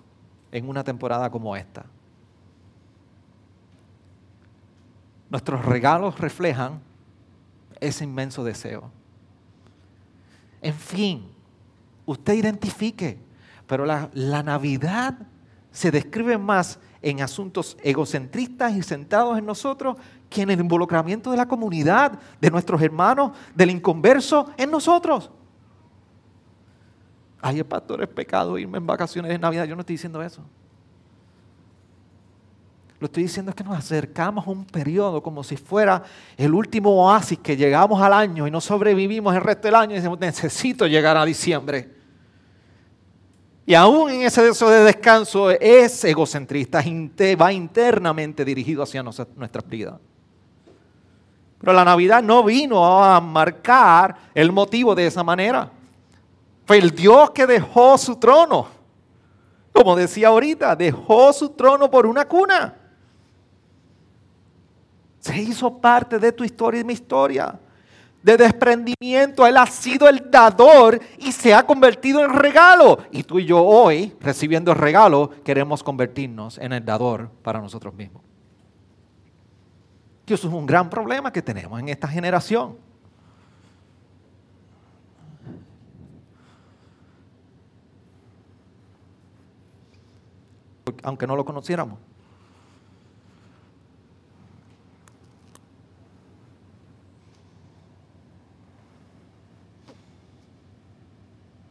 en 0.52 0.68
una 0.68 0.84
temporada 0.84 1.30
como 1.30 1.56
esta. 1.56 1.86
Nuestros 5.30 5.64
regalos 5.64 6.20
reflejan 6.20 6.82
ese 7.80 8.04
inmenso 8.04 8.44
deseo. 8.44 8.92
En 10.62 10.74
fin, 10.74 11.32
usted 12.06 12.34
identifique. 12.34 13.20
Pero 13.68 13.86
la, 13.86 14.10
Navidad 14.44 15.16
se 15.72 15.92
describe 15.92 16.40
más 16.40 16.80
en 17.04 17.22
asuntos 17.22 17.78
egocentristas 17.84 18.76
y 18.76 18.82
centrados 18.82 19.38
en 19.38 19.46
nosotros 19.46 19.96
que 20.28 20.42
en 20.42 20.50
el 20.50 20.60
involucramiento 20.60 21.30
de 21.30 21.38
la 21.38 21.48
comunidad, 21.48 22.20
de 22.42 22.50
nuestros 22.50 22.82
hermanos, 22.82 23.32
del 23.54 23.70
inconverso 23.70 24.50
en 24.58 24.72
nosotros. 24.72 25.30
Ay, 27.42 27.60
el 27.60 27.66
pastor, 27.66 28.02
es 28.02 28.10
pecado 28.10 28.58
irme 28.58 28.78
en 28.78 28.86
vacaciones 28.86 29.32
de 29.32 29.40
Navidad. 29.40 29.66
Yo 29.66 29.76
no 29.76 29.82
estoy 29.82 29.96
diciendo 29.96 30.22
eso. 30.22 30.44
Lo 33.00 33.06
estoy 33.06 33.24
diciendo 33.24 33.52
es 33.52 33.56
que 33.56 33.64
nos 33.64 33.78
acercamos 33.78 34.46
a 34.46 34.50
un 34.50 34.66
periodo 34.66 35.24
como 35.24 35.42
si 35.42 35.56
fuera 35.56 36.04
el 36.36 36.54
último 36.54 36.92
oasis 36.92 37.40
que 37.40 37.56
llegamos 37.56 38.02
al 38.02 38.12
año 38.12 38.46
y 38.46 38.52
no 38.52 38.60
sobrevivimos 38.60 39.34
el 39.34 39.42
resto 39.42 39.70
del 39.70 39.76
año 39.76 39.92
y 39.94 39.96
decimos, 39.96 40.20
necesito 40.20 40.86
llegar 40.86 41.16
a 41.16 41.24
diciembre. 41.24 41.90
Y 43.66 43.74
aún 43.74 44.10
en 44.10 44.24
ese 44.24 44.44
deseo 44.44 44.70
de 44.70 44.84
descanso 44.84 45.50
es 45.52 46.04
egocentrista, 46.04 46.84
va 47.40 47.54
internamente 47.54 48.44
dirigido 48.44 48.84
hacia 48.84 49.02
nuestra 49.02 49.62
vida. 49.66 49.98
Pero 51.60 51.74
la 51.74 51.86
Navidad 51.86 52.22
no 52.22 52.44
vino 52.44 53.02
a 53.02 53.22
marcar 53.22 54.16
el 54.34 54.52
motivo 54.52 54.94
de 54.96 55.08
esa 55.08 55.24
manera. 55.24 55.72
El 56.70 56.92
Dios 56.92 57.32
que 57.32 57.48
dejó 57.48 57.98
su 57.98 58.16
trono. 58.18 58.68
Como 59.74 59.96
decía 59.96 60.30
ahorita, 60.30 60.76
dejó 60.76 61.34
su 61.34 61.50
trono 61.50 61.90
por 61.90 62.06
una 62.06 62.26
cuna. 62.26 62.76
Se 65.20 65.38
hizo 65.38 65.78
parte 65.78 66.20
de 66.20 66.32
tu 66.32 66.44
historia 66.44 66.82
y 66.82 66.84
mi 66.84 66.94
historia 66.94 67.60
de 68.22 68.38
desprendimiento. 68.38 69.46
Él 69.46 69.58
ha 69.58 69.66
sido 69.66 70.08
el 70.08 70.30
dador 70.30 71.00
y 71.18 71.32
se 71.32 71.54
ha 71.54 71.66
convertido 71.66 72.24
en 72.24 72.34
regalo. 72.34 73.00
Y 73.12 73.24
tú 73.24 73.40
y 73.40 73.46
yo 73.46 73.64
hoy, 73.64 74.16
recibiendo 74.20 74.72
el 74.72 74.78
regalo, 74.78 75.30
queremos 75.44 75.84
convertirnos 75.84 76.58
en 76.58 76.74
el 76.74 76.86
dador 76.86 77.30
para 77.44 77.60
nosotros 77.60 77.94
mismos. 77.94 78.24
Y 80.26 80.34
eso 80.34 80.48
es 80.48 80.54
un 80.54 80.66
gran 80.66 80.90
problema 80.90 81.32
que 81.32 81.42
tenemos 81.42 81.80
en 81.80 81.90
esta 81.90 82.08
generación. 82.08 82.78
Aunque 91.04 91.26
no 91.28 91.36
lo 91.36 91.46
conociéramos. 91.46 91.98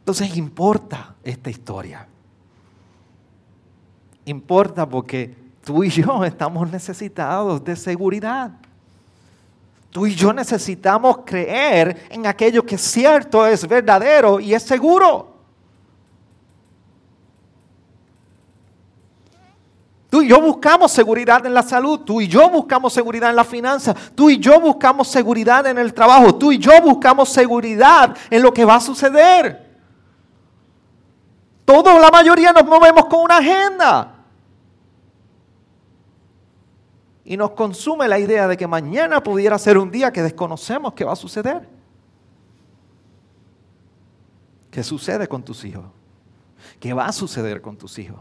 Entonces 0.09 0.35
importa 0.37 1.13
esta 1.23 1.51
historia. 1.51 2.07
Importa 4.25 4.89
porque 4.89 5.35
tú 5.63 5.83
y 5.83 5.89
yo 5.91 6.25
estamos 6.25 6.67
necesitados 6.71 7.63
de 7.63 7.75
seguridad. 7.75 8.51
Tú 9.91 10.07
y 10.07 10.15
yo 10.15 10.33
necesitamos 10.33 11.19
creer 11.23 12.07
en 12.09 12.25
aquello 12.25 12.65
que 12.65 12.73
es 12.73 12.81
cierto, 12.81 13.45
es 13.45 13.67
verdadero 13.67 14.39
y 14.39 14.55
es 14.55 14.63
seguro. 14.63 15.38
Tú 20.09 20.21
y 20.23 20.27
yo 20.27 20.41
buscamos 20.41 20.91
seguridad 20.91 21.45
en 21.45 21.53
la 21.53 21.61
salud, 21.61 21.99
tú 21.99 22.19
y 22.19 22.27
yo 22.27 22.49
buscamos 22.49 22.91
seguridad 22.93 23.29
en 23.29 23.35
la 23.35 23.43
finanza, 23.43 23.93
tú 24.15 24.29
y 24.29 24.39
yo 24.39 24.59
buscamos 24.59 25.07
seguridad 25.07 25.67
en 25.67 25.77
el 25.77 25.93
trabajo, 25.93 26.35
tú 26.35 26.51
y 26.51 26.57
yo 26.57 26.71
buscamos 26.81 27.29
seguridad 27.29 28.17
en 28.29 28.41
lo 28.41 28.51
que 28.51 28.65
va 28.65 28.75
a 28.75 28.79
suceder. 28.79 29.69
Todos, 31.63 32.01
la 32.01 32.09
mayoría, 32.09 32.51
nos 32.51 32.65
movemos 32.65 33.05
con 33.05 33.21
una 33.21 33.37
agenda. 33.37 34.15
Y 37.23 37.37
nos 37.37 37.51
consume 37.51 38.07
la 38.07 38.17
idea 38.17 38.47
de 38.47 38.57
que 38.57 38.65
mañana 38.65 39.21
pudiera 39.21 39.59
ser 39.59 39.77
un 39.77 39.91
día 39.91 40.11
que 40.11 40.23
desconocemos 40.23 40.93
qué 40.93 41.03
va 41.03 41.13
a 41.13 41.15
suceder. 41.15 41.79
que 44.69 44.83
sucede 44.83 45.27
con 45.27 45.43
tus 45.43 45.65
hijos, 45.65 45.85
que 46.79 46.93
va 46.93 47.05
a 47.05 47.11
suceder 47.11 47.61
con 47.61 47.77
tus 47.77 47.97
hijos. 47.99 48.19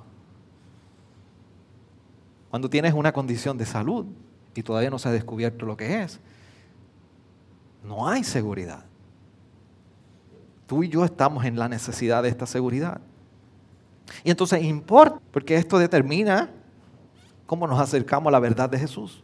Cuando 2.51 2.71
tienes 2.71 2.95
una 2.95 3.13
condición 3.13 3.59
de 3.59 3.67
salud 3.67 4.07
y 4.55 4.63
todavía 4.63 4.91
no 4.91 4.99
se 4.99 5.09
ha 5.09 5.13
descubierto 5.13 5.67
lo 5.67 5.77
que 5.77 6.03
es, 6.03 6.19
no 7.85 8.09
hay 8.09 8.25
seguridad. 8.25 8.85
Tú 10.67 10.83
y 10.83 10.89
yo 10.89 11.05
estamos 11.05 11.45
en 11.45 11.59
la 11.59 11.69
necesidad 11.69 12.23
de 12.23 12.29
esta 12.29 12.47
seguridad. 12.47 13.01
Y 14.25 14.31
entonces 14.31 14.63
importa, 14.63 15.21
porque 15.31 15.57
esto 15.57 15.79
determina 15.79 16.51
cómo 17.47 17.67
nos 17.67 17.81
acercamos 17.81 18.29
a 18.29 18.33
la 18.33 18.41
verdad 18.41 18.69
de 18.69 18.79
Jesús. 18.79 19.23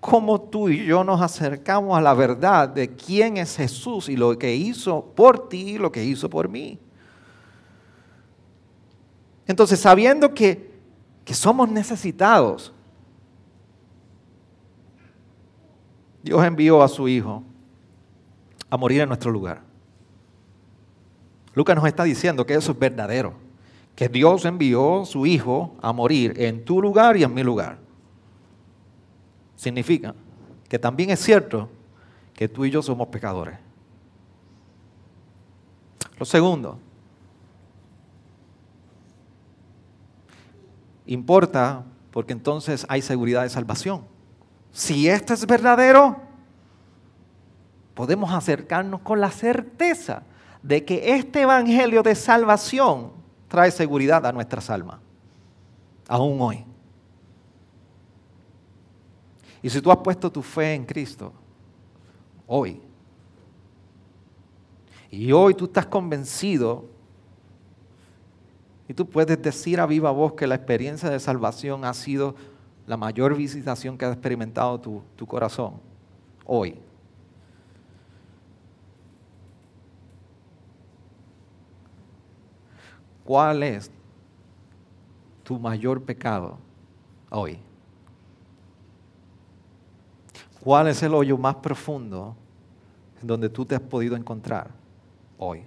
Cómo 0.00 0.40
tú 0.40 0.68
y 0.68 0.86
yo 0.86 1.02
nos 1.02 1.20
acercamos 1.20 1.98
a 1.98 2.00
la 2.00 2.14
verdad 2.14 2.68
de 2.68 2.94
quién 2.94 3.36
es 3.36 3.56
Jesús 3.56 4.08
y 4.08 4.16
lo 4.16 4.38
que 4.38 4.54
hizo 4.54 5.04
por 5.04 5.48
ti 5.48 5.70
y 5.70 5.78
lo 5.78 5.90
que 5.90 6.04
hizo 6.04 6.30
por 6.30 6.48
mí. 6.48 6.78
Entonces, 9.48 9.80
sabiendo 9.80 10.34
que, 10.34 10.67
que 11.28 11.34
somos 11.34 11.68
necesitados, 11.68 12.72
Dios 16.22 16.42
envió 16.42 16.82
a 16.82 16.88
su 16.88 17.06
Hijo 17.06 17.42
a 18.70 18.78
morir 18.78 19.02
en 19.02 19.08
nuestro 19.08 19.30
lugar. 19.30 19.60
Lucas 21.52 21.76
nos 21.76 21.84
está 21.84 22.04
diciendo 22.04 22.46
que 22.46 22.54
eso 22.54 22.72
es 22.72 22.78
verdadero, 22.78 23.34
que 23.94 24.08
Dios 24.08 24.46
envió 24.46 25.02
a 25.02 25.04
su 25.04 25.26
Hijo 25.26 25.76
a 25.82 25.92
morir 25.92 26.32
en 26.40 26.64
tu 26.64 26.80
lugar 26.80 27.14
y 27.18 27.24
en 27.24 27.34
mi 27.34 27.42
lugar. 27.42 27.76
Significa 29.54 30.14
que 30.66 30.78
también 30.78 31.10
es 31.10 31.20
cierto 31.20 31.68
que 32.32 32.48
tú 32.48 32.64
y 32.64 32.70
yo 32.70 32.80
somos 32.80 33.06
pecadores. 33.08 33.58
Lo 36.18 36.24
segundo, 36.24 36.78
importa 41.08 41.84
porque 42.12 42.32
entonces 42.32 42.86
hay 42.88 43.02
seguridad 43.02 43.42
de 43.42 43.50
salvación. 43.50 44.04
Si 44.70 45.08
esto 45.08 45.34
es 45.34 45.46
verdadero, 45.46 46.16
podemos 47.94 48.30
acercarnos 48.32 49.00
con 49.00 49.20
la 49.20 49.30
certeza 49.30 50.22
de 50.62 50.84
que 50.84 51.16
este 51.16 51.42
Evangelio 51.42 52.02
de 52.02 52.14
salvación 52.14 53.12
trae 53.48 53.70
seguridad 53.70 54.24
a 54.26 54.32
nuestras 54.32 54.70
almas, 54.70 54.98
aún 56.06 56.40
hoy. 56.40 56.64
Y 59.62 59.70
si 59.70 59.80
tú 59.80 59.90
has 59.90 59.98
puesto 59.98 60.30
tu 60.30 60.42
fe 60.42 60.74
en 60.74 60.84
Cristo, 60.84 61.32
hoy, 62.46 62.80
y 65.10 65.32
hoy 65.32 65.54
tú 65.54 65.64
estás 65.64 65.86
convencido, 65.86 66.84
y 68.88 68.94
tú 68.94 69.06
puedes 69.06 69.40
decir 69.40 69.80
a 69.80 69.86
viva 69.86 70.10
voz 70.10 70.32
que 70.32 70.46
la 70.46 70.54
experiencia 70.54 71.10
de 71.10 71.20
salvación 71.20 71.84
ha 71.84 71.92
sido 71.92 72.34
la 72.86 72.96
mayor 72.96 73.36
visitación 73.36 73.98
que 73.98 74.06
ha 74.06 74.12
experimentado 74.12 74.80
tu, 74.80 75.26
corazón, 75.26 75.74
hoy. 76.46 76.80
¿Cuál 83.24 83.62
es 83.62 83.90
tu 85.44 85.58
mayor 85.58 86.02
pecado 86.02 86.56
hoy? 87.28 87.58
¿Cuál 90.60 90.88
es 90.88 91.02
el 91.02 91.12
hoyo 91.12 91.36
más 91.36 91.56
profundo 91.56 92.34
en 93.20 93.26
donde 93.26 93.50
tú 93.50 93.66
te 93.66 93.74
has 93.74 93.82
podido 93.82 94.16
encontrar 94.16 94.70
hoy? 95.36 95.62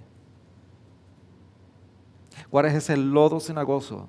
¿Cuál 2.52 2.66
es 2.66 2.74
ese 2.74 2.98
lodo 2.98 3.40
cenagoso? 3.40 4.06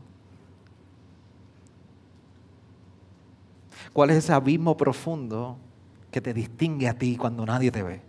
¿Cuál 3.93 4.10
es 4.10 4.17
ese 4.17 4.34
abismo 4.34 4.75
profundo 4.75 5.56
que 6.12 6.19
te 6.19 6.34
distingue 6.34 6.89
a 6.89 6.97
ti 6.97 7.15
cuando 7.15 7.45
nadie 7.45 7.71
te 7.71 7.82
ve? 7.82 8.01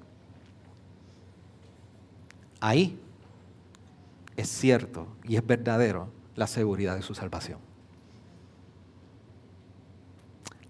Ahí 2.59 2.99
es 4.37 4.49
cierto 4.49 5.07
y 5.23 5.37
es 5.37 5.47
verdadero 5.47 6.09
la 6.35 6.49
seguridad 6.49 6.97
de 6.97 7.03
su 7.03 7.15
salvación. 7.15 7.61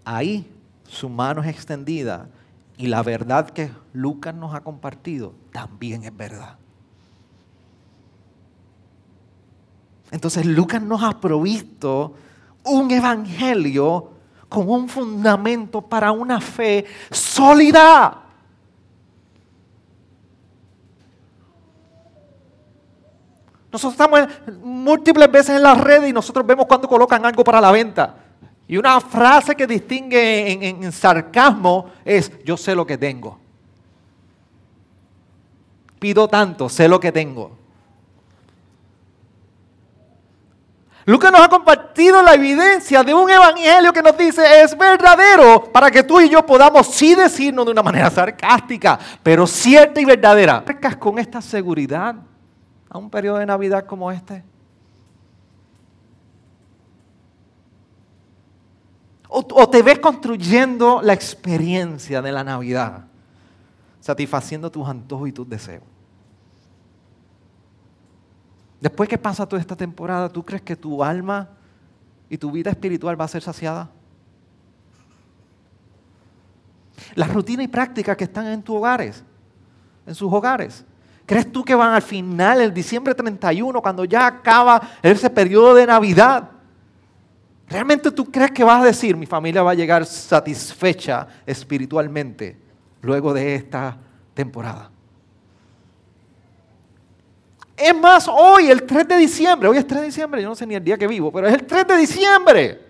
Ahí 0.05 0.46
su 0.87 1.09
mano 1.09 1.42
es 1.42 1.48
extendida 1.48 2.29
y 2.77 2.88
la 2.88 3.03
verdad 3.03 3.48
que 3.48 3.70
Lucas 3.94 4.35
nos 4.35 4.55
ha 4.55 4.61
compartido 4.61 5.33
también 5.53 6.05
es 6.05 6.14
verdad. 6.14 6.59
Entonces 10.14 10.46
Lucas 10.46 10.81
nos 10.81 11.03
ha 11.03 11.20
provisto 11.20 12.14
un 12.62 12.88
evangelio 12.92 14.11
con 14.48 14.70
un 14.70 14.88
fundamento 14.88 15.83
para 15.83 16.12
una 16.12 16.40
fe 16.40 16.85
sólida. 17.11 18.22
Nosotros 23.72 23.94
estamos 23.94 24.20
múltiples 24.62 25.33
veces 25.33 25.57
en 25.57 25.64
las 25.64 25.81
redes 25.81 26.09
y 26.09 26.12
nosotros 26.12 26.46
vemos 26.46 26.66
cuando 26.66 26.87
colocan 26.88 27.27
algo 27.27 27.42
para 27.42 27.61
la 27.61 27.72
venta. 27.72 28.14
Y 28.68 28.77
una 28.77 29.00
frase 29.00 29.57
que 29.57 29.66
distingue 29.66 30.68
en, 30.68 30.92
sarcasmo 30.92 31.90
es, 32.05 32.31
yo 32.44 32.57
sé 32.57 32.77
lo 32.77 32.87
que 32.87 32.96
tengo. 32.96 33.37
Pido 35.98 36.29
tanto, 36.29 36.68
sé 36.68 36.87
lo 36.87 37.00
que 37.00 37.11
tengo. 37.11 37.63
Lucas 41.07 41.31
nos 41.31 41.43
ha 41.43 41.49
compartido 41.49 42.23
la 42.23 42.35
evidencia 42.35 43.03
de 43.03 43.12
un 43.12 43.29
evangelio 43.29 43.93
que 43.93 44.03
nos 44.03 44.17
dice 44.17 44.62
es 44.62 44.77
verdadero 44.77 45.71
para 45.71 45.90
que 45.90 46.03
tú 46.03 46.21
y 46.21 46.31
yo 46.31 46.45
podamos 46.47 46.87
sí 46.87 47.14
decirnos 47.14 47.67
de 47.67 47.73
una 47.73 47.83
manera 47.83 48.11
sarcástica, 48.11 48.99
pero 49.23 49.47
cierta 49.47 50.01
y 50.01 50.05
verdadera. 50.05 50.64
con 50.99 51.19
esta 51.19 51.43
seguridad 51.43 52.17
a 52.88 52.99
un 52.99 53.11
periodo 53.11 53.38
de 53.38 53.47
Navidad 53.47 53.85
como 53.85 54.11
este? 54.11 54.43
O, 59.37 59.69
te 59.69 59.83
ves 59.83 59.99
construyendo 59.99 61.03
la 61.03 61.12
experiencia 61.12 62.23
de 62.23 62.31
la 62.31 62.45
Navidad, 62.45 63.05
satisfaciendo 64.01 64.71
tus 64.71 64.88
antojos 64.88 65.29
y 65.29 65.33
tus 65.33 65.49
deseos. 65.49 65.83
Después 68.85 69.09
que 69.09 69.16
pasa 69.16 69.49
toda 69.49 69.62
esta 69.62 69.75
temporada, 69.75 70.29
¿tú 70.29 70.44
crees 70.44 70.61
que 70.61 70.77
tu 70.77 71.03
alma 71.03 71.49
y 72.29 72.37
tu 72.37 72.53
vida 72.53 72.68
espiritual 72.68 73.18
va 73.18 73.25
a 73.25 73.29
ser 73.29 73.40
saciada? 73.40 73.88
Las 77.14 77.33
rutinas 77.33 77.64
y 77.64 77.68
prácticas 77.68 78.14
que 78.14 78.25
están 78.25 78.47
en 78.47 78.62
tus 78.62 78.77
hogares, 78.77 79.25
en 80.07 80.14
sus 80.14 80.31
hogares, 80.31 80.85
¿Crees 81.25 81.51
tú 81.51 81.64
que 81.64 81.75
van 81.75 81.94
al 81.94 82.03
final, 82.03 82.61
el 82.61 82.75
diciembre 82.75 83.14
31, 83.14 83.81
cuando 83.81 84.05
ya 84.05 84.27
acaba 84.27 84.79
ese 85.03 85.31
periodo 85.31 85.75
de 85.75 85.87
Navidad? 85.87 86.51
¿Realmente 87.66 88.11
tú 88.11 88.31
crees 88.31 88.51
que 88.51 88.64
vas 88.64 88.83
a 88.83 88.85
decir, 88.85 89.16
mi 89.16 89.25
familia 89.25 89.62
va 89.62 89.70
a 89.70 89.75
llegar 89.75 90.05
satisfecha 90.05 91.27
espiritualmente 91.47 92.59
luego 93.01 93.33
de 93.33 93.55
esta 93.55 93.97
temporada? 94.35 94.90
Es 97.77 97.95
más, 97.95 98.29
hoy, 98.29 98.71
el 98.71 98.85
3 98.85 99.09
de 99.09 99.17
diciembre, 99.17 99.69
hoy 99.69 99.79
es 99.79 99.87
3 99.87 100.01
de 100.01 100.07
diciembre, 100.07 100.43
yo 100.43 100.49
no 100.49 100.55
sé 100.55 100.67
ni 100.67 100.75
el 100.75 100.85
día 100.85 100.97
que 100.97 101.07
vivo, 101.07 101.33
pero 101.33 101.49
es 101.49 101.55
el 101.55 101.67
3 101.67 101.87
de 101.87 101.97
diciembre. 101.97 102.81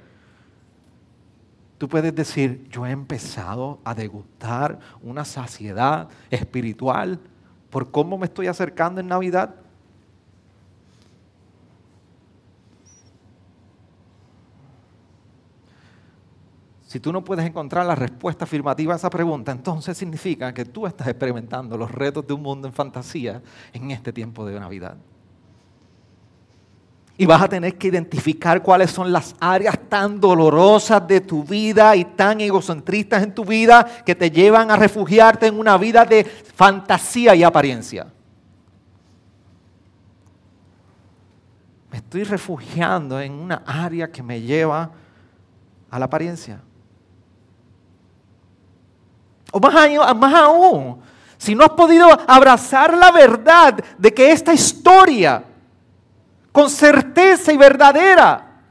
Tú 1.79 1.89
puedes 1.89 2.15
decir, 2.15 2.67
yo 2.71 2.87
he 2.87 2.91
empezado 2.91 3.81
a 3.85 3.95
degustar 3.95 4.79
una 5.03 5.25
saciedad 5.25 6.09
espiritual 6.31 7.19
por 7.71 7.91
cómo 7.91 8.17
me 8.19 8.27
estoy 8.27 8.47
acercando 8.47 9.01
en 9.01 9.09
Navidad? 9.09 9.57
Si 16.95 17.01
tú 17.01 17.13
no 17.13 17.25
puedes 17.25 17.45
encontrar 17.45 17.85
la 17.85 17.97
respuesta 17.97 18.45
afirmativa 18.45 18.93
a 18.93 18.97
esa 18.97 19.11
pregunta, 19.11 19.51
entonces 19.51 19.99
significa 19.99 20.55
que 20.55 20.65
tú 20.65 20.87
estás 20.87 21.09
experimentando 21.09 21.77
los 21.77 21.91
retos 21.91 22.25
de 22.25 22.35
un 22.35 22.43
mundo 22.43 22.69
en 22.69 22.73
fantasía 22.73 23.43
en 23.73 23.91
este 23.91 24.13
tiempo 24.13 24.47
de 24.47 24.61
Navidad. 24.61 24.97
Y 27.19 27.27
vas 27.27 27.43
a 27.43 27.49
tener 27.49 27.77
que 27.77 27.89
identificar 27.89 28.63
cuáles 28.63 28.93
son 28.93 29.11
las 29.11 29.35
áreas 29.41 29.77
tan 29.89 30.21
dolorosas 30.21 31.05
de 31.09 31.21
tu 31.21 31.43
vida 31.43 31.97
y 31.97 32.05
tan 32.05 32.41
egocentristas 32.41 33.25
en 33.25 33.35
tu 33.35 33.45
vida 33.45 33.85
que 34.07 34.15
te 34.15 34.31
llevan 34.31 34.71
a 34.71 34.77
refugiarte 34.77 35.49
en 35.49 35.59
una 35.59 35.77
vida 35.77 36.05
de 36.05 36.23
fantasía 36.23 37.35
y 37.35 37.43
apariencia. 37.43 38.07
Me 41.91 41.99
estoy 41.99 42.23
refugiando 42.23 43.21
en 43.21 43.33
una 43.33 43.65
área 43.67 44.13
que 44.13 44.23
me 44.23 44.41
lleva 44.41 44.93
a 45.91 45.99
la 45.99 46.05
apariencia. 46.05 46.61
O 49.57 49.61
más, 49.61 50.17
más 50.17 50.35
aún, 50.35 51.01
si 51.39 51.55
no 51.55 51.63
has 51.63 51.71
podido 51.71 52.09
abrazar 52.27 52.93
la 52.97 53.13
verdad 53.13 53.77
de 53.97 54.13
que 54.13 54.33
esta 54.33 54.53
historia, 54.53 55.45
con 56.51 56.69
certeza 56.69 57.53
y 57.53 57.57
verdadera, 57.57 58.63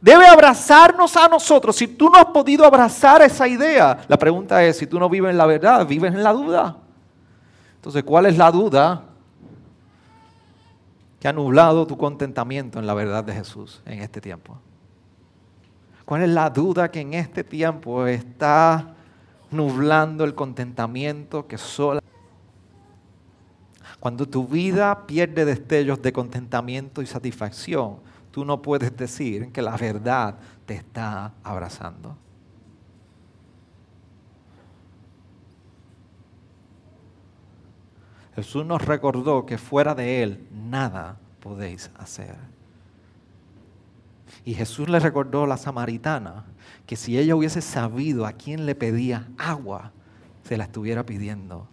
debe 0.00 0.26
abrazarnos 0.26 1.14
a 1.18 1.28
nosotros, 1.28 1.76
si 1.76 1.86
tú 1.86 2.08
no 2.08 2.16
has 2.16 2.24
podido 2.24 2.64
abrazar 2.64 3.20
esa 3.20 3.46
idea, 3.46 3.98
la 4.08 4.16
pregunta 4.16 4.64
es, 4.64 4.78
si 4.78 4.86
tú 4.86 4.98
no 4.98 5.10
vives 5.10 5.32
en 5.32 5.36
la 5.36 5.44
verdad, 5.44 5.86
vives 5.86 6.14
en 6.14 6.22
la 6.22 6.32
duda. 6.32 6.78
Entonces, 7.74 8.02
¿cuál 8.02 8.24
es 8.24 8.38
la 8.38 8.50
duda 8.50 9.02
que 11.20 11.28
ha 11.28 11.32
nublado 11.34 11.86
tu 11.86 11.98
contentamiento 11.98 12.78
en 12.78 12.86
la 12.86 12.94
verdad 12.94 13.22
de 13.22 13.34
Jesús 13.34 13.82
en 13.84 14.00
este 14.00 14.22
tiempo? 14.22 14.56
¿Cuál 16.06 16.22
es 16.22 16.30
la 16.30 16.48
duda 16.48 16.90
que 16.90 17.02
en 17.02 17.12
este 17.12 17.44
tiempo 17.44 18.06
está 18.06 18.94
nublando 19.50 20.24
el 20.24 20.34
contentamiento 20.34 21.46
que 21.46 21.58
sola. 21.58 22.00
Cuando 23.98 24.26
tu 24.26 24.46
vida 24.46 25.06
pierde 25.06 25.44
destellos 25.44 26.00
de 26.00 26.12
contentamiento 26.12 27.02
y 27.02 27.06
satisfacción, 27.06 27.98
tú 28.30 28.44
no 28.44 28.62
puedes 28.62 28.96
decir 28.96 29.52
que 29.52 29.62
la 29.62 29.76
verdad 29.76 30.38
te 30.66 30.74
está 30.74 31.32
abrazando. 31.42 32.16
Jesús 38.34 38.64
nos 38.64 38.82
recordó 38.82 39.44
que 39.44 39.58
fuera 39.58 39.94
de 39.94 40.22
Él 40.22 40.48
nada 40.50 41.18
podéis 41.40 41.90
hacer. 41.98 42.36
Y 44.44 44.54
Jesús 44.54 44.88
le 44.88 45.00
recordó 45.00 45.44
a 45.44 45.46
la 45.46 45.56
samaritana 45.56 46.44
que 46.90 46.96
si 46.96 47.16
ella 47.16 47.36
hubiese 47.36 47.60
sabido 47.62 48.26
a 48.26 48.32
quién 48.32 48.66
le 48.66 48.74
pedía 48.74 49.28
agua, 49.38 49.92
se 50.42 50.56
la 50.56 50.64
estuviera 50.64 51.06
pidiendo 51.06 51.68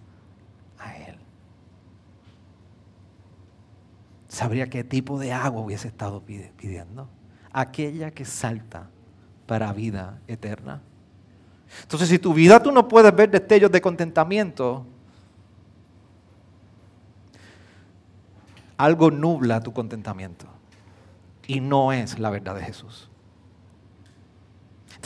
a 0.77 0.95
Él. 0.95 1.15
Sabría 4.27 4.69
qué 4.69 4.83
tipo 4.83 5.17
de 5.17 5.33
agua 5.33 5.61
hubiese 5.61 5.87
estado 5.87 6.21
pidiendo. 6.21 7.09
Aquella 7.51 8.11
que 8.11 8.25
salta 8.25 8.91
para 9.47 9.73
vida 9.73 10.19
eterna. 10.27 10.83
Entonces, 11.81 12.09
si 12.09 12.19
tu 12.19 12.35
vida 12.35 12.61
tú 12.61 12.71
no 12.71 12.87
puedes 12.87 13.15
ver 13.15 13.31
destellos 13.31 13.71
de 13.71 13.81
contentamiento, 13.81 14.85
algo 18.77 19.09
nubla 19.09 19.61
tu 19.61 19.73
contentamiento 19.73 20.45
y 21.47 21.59
no 21.59 21.91
es 21.91 22.19
la 22.19 22.29
verdad 22.29 22.53
de 22.53 22.61
Jesús. 22.61 23.09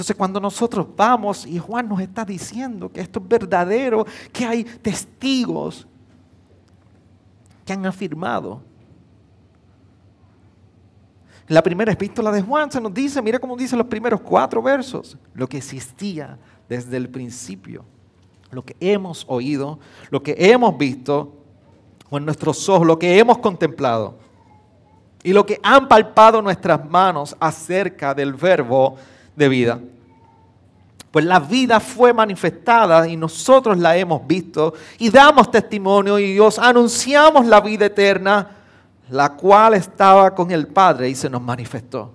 Entonces 0.01 0.15
cuando 0.15 0.39
nosotros 0.39 0.87
vamos 0.97 1.45
y 1.45 1.59
Juan 1.59 1.87
nos 1.87 2.01
está 2.01 2.25
diciendo 2.25 2.91
que 2.91 3.01
esto 3.01 3.19
es 3.19 3.27
verdadero, 3.27 4.03
que 4.33 4.43
hay 4.43 4.63
testigos 4.63 5.85
que 7.63 7.73
han 7.73 7.85
afirmado. 7.85 8.63
La 11.47 11.61
primera 11.61 11.91
epístola 11.91 12.31
de 12.31 12.41
Juan 12.41 12.71
se 12.71 12.81
nos 12.81 12.91
dice, 12.91 13.21
mira 13.21 13.37
cómo 13.37 13.55
dicen 13.55 13.77
los 13.77 13.85
primeros 13.85 14.21
cuatro 14.21 14.59
versos, 14.59 15.19
lo 15.35 15.47
que 15.47 15.57
existía 15.57 16.39
desde 16.67 16.97
el 16.97 17.07
principio, 17.07 17.85
lo 18.49 18.65
que 18.65 18.75
hemos 18.79 19.23
oído, 19.29 19.77
lo 20.09 20.23
que 20.23 20.35
hemos 20.35 20.75
visto 20.79 21.31
con 22.09 22.25
nuestros 22.25 22.67
ojos, 22.67 22.87
lo 22.87 22.97
que 22.97 23.19
hemos 23.19 23.37
contemplado 23.37 24.17
y 25.21 25.31
lo 25.31 25.45
que 25.45 25.59
han 25.61 25.87
palpado 25.87 26.41
nuestras 26.41 26.89
manos 26.89 27.37
acerca 27.39 28.15
del 28.15 28.33
verbo 28.33 28.97
de 29.35 29.49
vida. 29.49 29.79
Pues 31.11 31.25
la 31.25 31.39
vida 31.39 31.79
fue 31.79 32.13
manifestada 32.13 33.07
y 33.07 33.17
nosotros 33.17 33.77
la 33.77 33.97
hemos 33.97 34.25
visto 34.25 34.73
y 34.97 35.09
damos 35.09 35.51
testimonio 35.51 36.17
y 36.17 36.39
os 36.39 36.57
anunciamos 36.57 37.45
la 37.45 37.59
vida 37.59 37.87
eterna, 37.87 38.49
la 39.09 39.35
cual 39.35 39.73
estaba 39.73 40.33
con 40.33 40.51
el 40.51 40.67
Padre 40.67 41.09
y 41.09 41.15
se 41.15 41.29
nos 41.29 41.41
manifestó. 41.41 42.13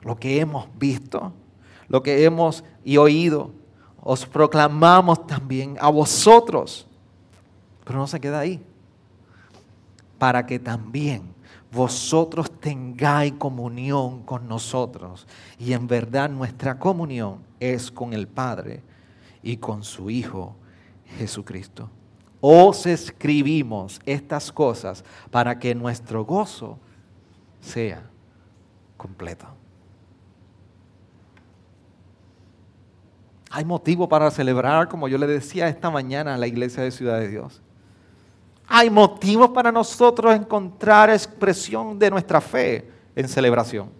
Lo 0.00 0.16
que 0.16 0.40
hemos 0.40 0.66
visto, 0.76 1.32
lo 1.88 2.02
que 2.02 2.24
hemos 2.24 2.64
y 2.84 2.96
oído, 2.96 3.52
os 4.02 4.26
proclamamos 4.26 5.26
también 5.26 5.76
a 5.80 5.88
vosotros. 5.88 6.86
Pero 7.84 7.98
no 8.00 8.06
se 8.06 8.20
queda 8.20 8.40
ahí. 8.40 8.60
Para 10.18 10.44
que 10.44 10.58
también 10.58 11.33
vosotros 11.74 12.50
tengáis 12.60 13.32
comunión 13.34 14.22
con 14.22 14.48
nosotros. 14.48 15.26
Y 15.58 15.72
en 15.72 15.86
verdad 15.86 16.30
nuestra 16.30 16.78
comunión 16.78 17.40
es 17.58 17.90
con 17.90 18.12
el 18.12 18.28
Padre 18.28 18.82
y 19.42 19.56
con 19.56 19.82
su 19.82 20.08
Hijo 20.08 20.54
Jesucristo. 21.18 21.90
Os 22.40 22.86
escribimos 22.86 24.00
estas 24.06 24.52
cosas 24.52 25.04
para 25.30 25.58
que 25.58 25.74
nuestro 25.74 26.24
gozo 26.24 26.78
sea 27.60 28.02
completo. 28.96 29.46
Hay 33.50 33.64
motivo 33.64 34.08
para 34.08 34.30
celebrar, 34.30 34.88
como 34.88 35.08
yo 35.08 35.16
le 35.16 35.26
decía 35.26 35.68
esta 35.68 35.90
mañana 35.90 36.34
a 36.34 36.38
la 36.38 36.46
iglesia 36.46 36.82
de 36.82 36.90
Ciudad 36.90 37.20
de 37.20 37.28
Dios. 37.28 37.62
Hay 38.66 38.90
motivos 38.90 39.50
para 39.50 39.70
nosotros 39.70 40.34
encontrar 40.34 41.10
expresión 41.10 41.98
de 41.98 42.10
nuestra 42.10 42.40
fe 42.40 42.90
en 43.14 43.28
celebración. 43.28 43.90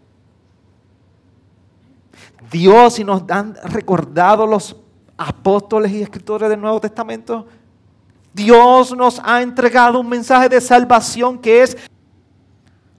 Dios, 2.50 2.98
y 2.98 3.05
nos 3.05 3.22
han 3.31 3.55
recordado 3.64 4.46
los 4.46 4.77
apóstoles 5.16 5.92
y 5.92 6.03
escritores 6.03 6.48
del 6.48 6.61
Nuevo 6.61 6.81
Testamento, 6.81 7.46
Dios 8.33 8.94
nos 8.96 9.20
ha 9.22 9.42
entregado 9.42 10.00
un 10.00 10.09
mensaje 10.09 10.48
de 10.48 10.61
salvación 10.61 11.38
que 11.38 11.62
es, 11.62 11.77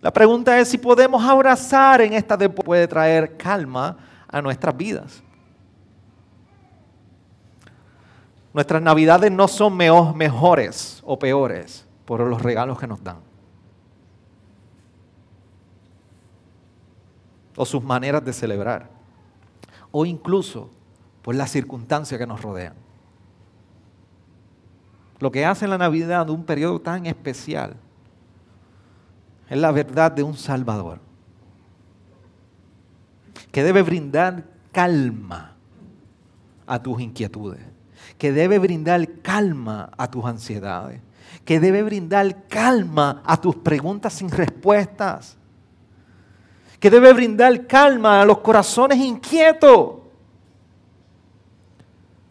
la 0.02 0.12
pregunta 0.12 0.58
es 0.60 0.70
si 0.70 0.78
podemos 0.78 1.24
abrazar 1.24 2.02
en 2.02 2.14
esta 2.14 2.38
de 2.38 2.48
puede 2.48 2.88
traer 2.88 3.36
calma 3.36 3.98
a 4.28 4.42
nuestras 4.42 4.76
vidas. 4.76 5.22
Nuestras 8.56 8.82
navidades 8.82 9.30
no 9.34 9.50
son 9.50 9.76
mejores 9.76 11.04
o 11.06 11.20
peores 11.20 11.86
por 12.06 12.22
los 12.22 12.42
regalos 12.42 12.80
que 12.80 12.88
nos 12.88 13.04
dan. 13.04 13.18
O 17.58 17.66
sus 17.66 17.84
maneras 17.84 18.24
de 18.24 18.32
celebrar. 18.32 18.90
O 19.92 20.06
incluso 20.06 20.70
por 21.22 21.36
las 21.36 21.52
circunstancias 21.52 22.18
que 22.18 22.26
nos 22.26 22.42
rodean. 22.42 22.76
Lo 25.20 25.34
que 25.34 25.46
hace 25.46 25.68
la 25.68 25.78
Navidad 25.78 26.30
un 26.30 26.46
periodo 26.46 26.80
tan 26.80 27.08
especial 27.08 27.76
es 29.50 29.58
la 29.58 29.72
verdad 29.74 30.14
de 30.14 30.24
un 30.24 30.38
Salvador 30.38 31.02
que 33.52 33.64
debe 33.64 33.82
brindar 33.82 34.46
calma 34.72 35.58
a 36.66 36.82
tus 36.82 37.02
inquietudes 37.02 37.75
que 38.18 38.32
debe 38.32 38.60
brindar 38.60 39.08
calma 39.22 39.90
a 39.98 40.10
tus 40.10 40.26
ansiedades, 40.26 41.02
que 41.44 41.60
debe 41.60 41.84
brindar 41.84 42.48
calma 42.48 43.22
a 43.26 43.38
tus 43.38 43.56
preguntas 43.56 44.14
sin 44.14 44.30
respuestas, 44.30 45.38
que 46.80 46.90
debe 46.90 47.14
brindar 47.14 47.68
calma 47.68 48.22
a 48.22 48.26
los 48.26 48.40
corazones 48.40 48.98
inquietos. 48.98 50.06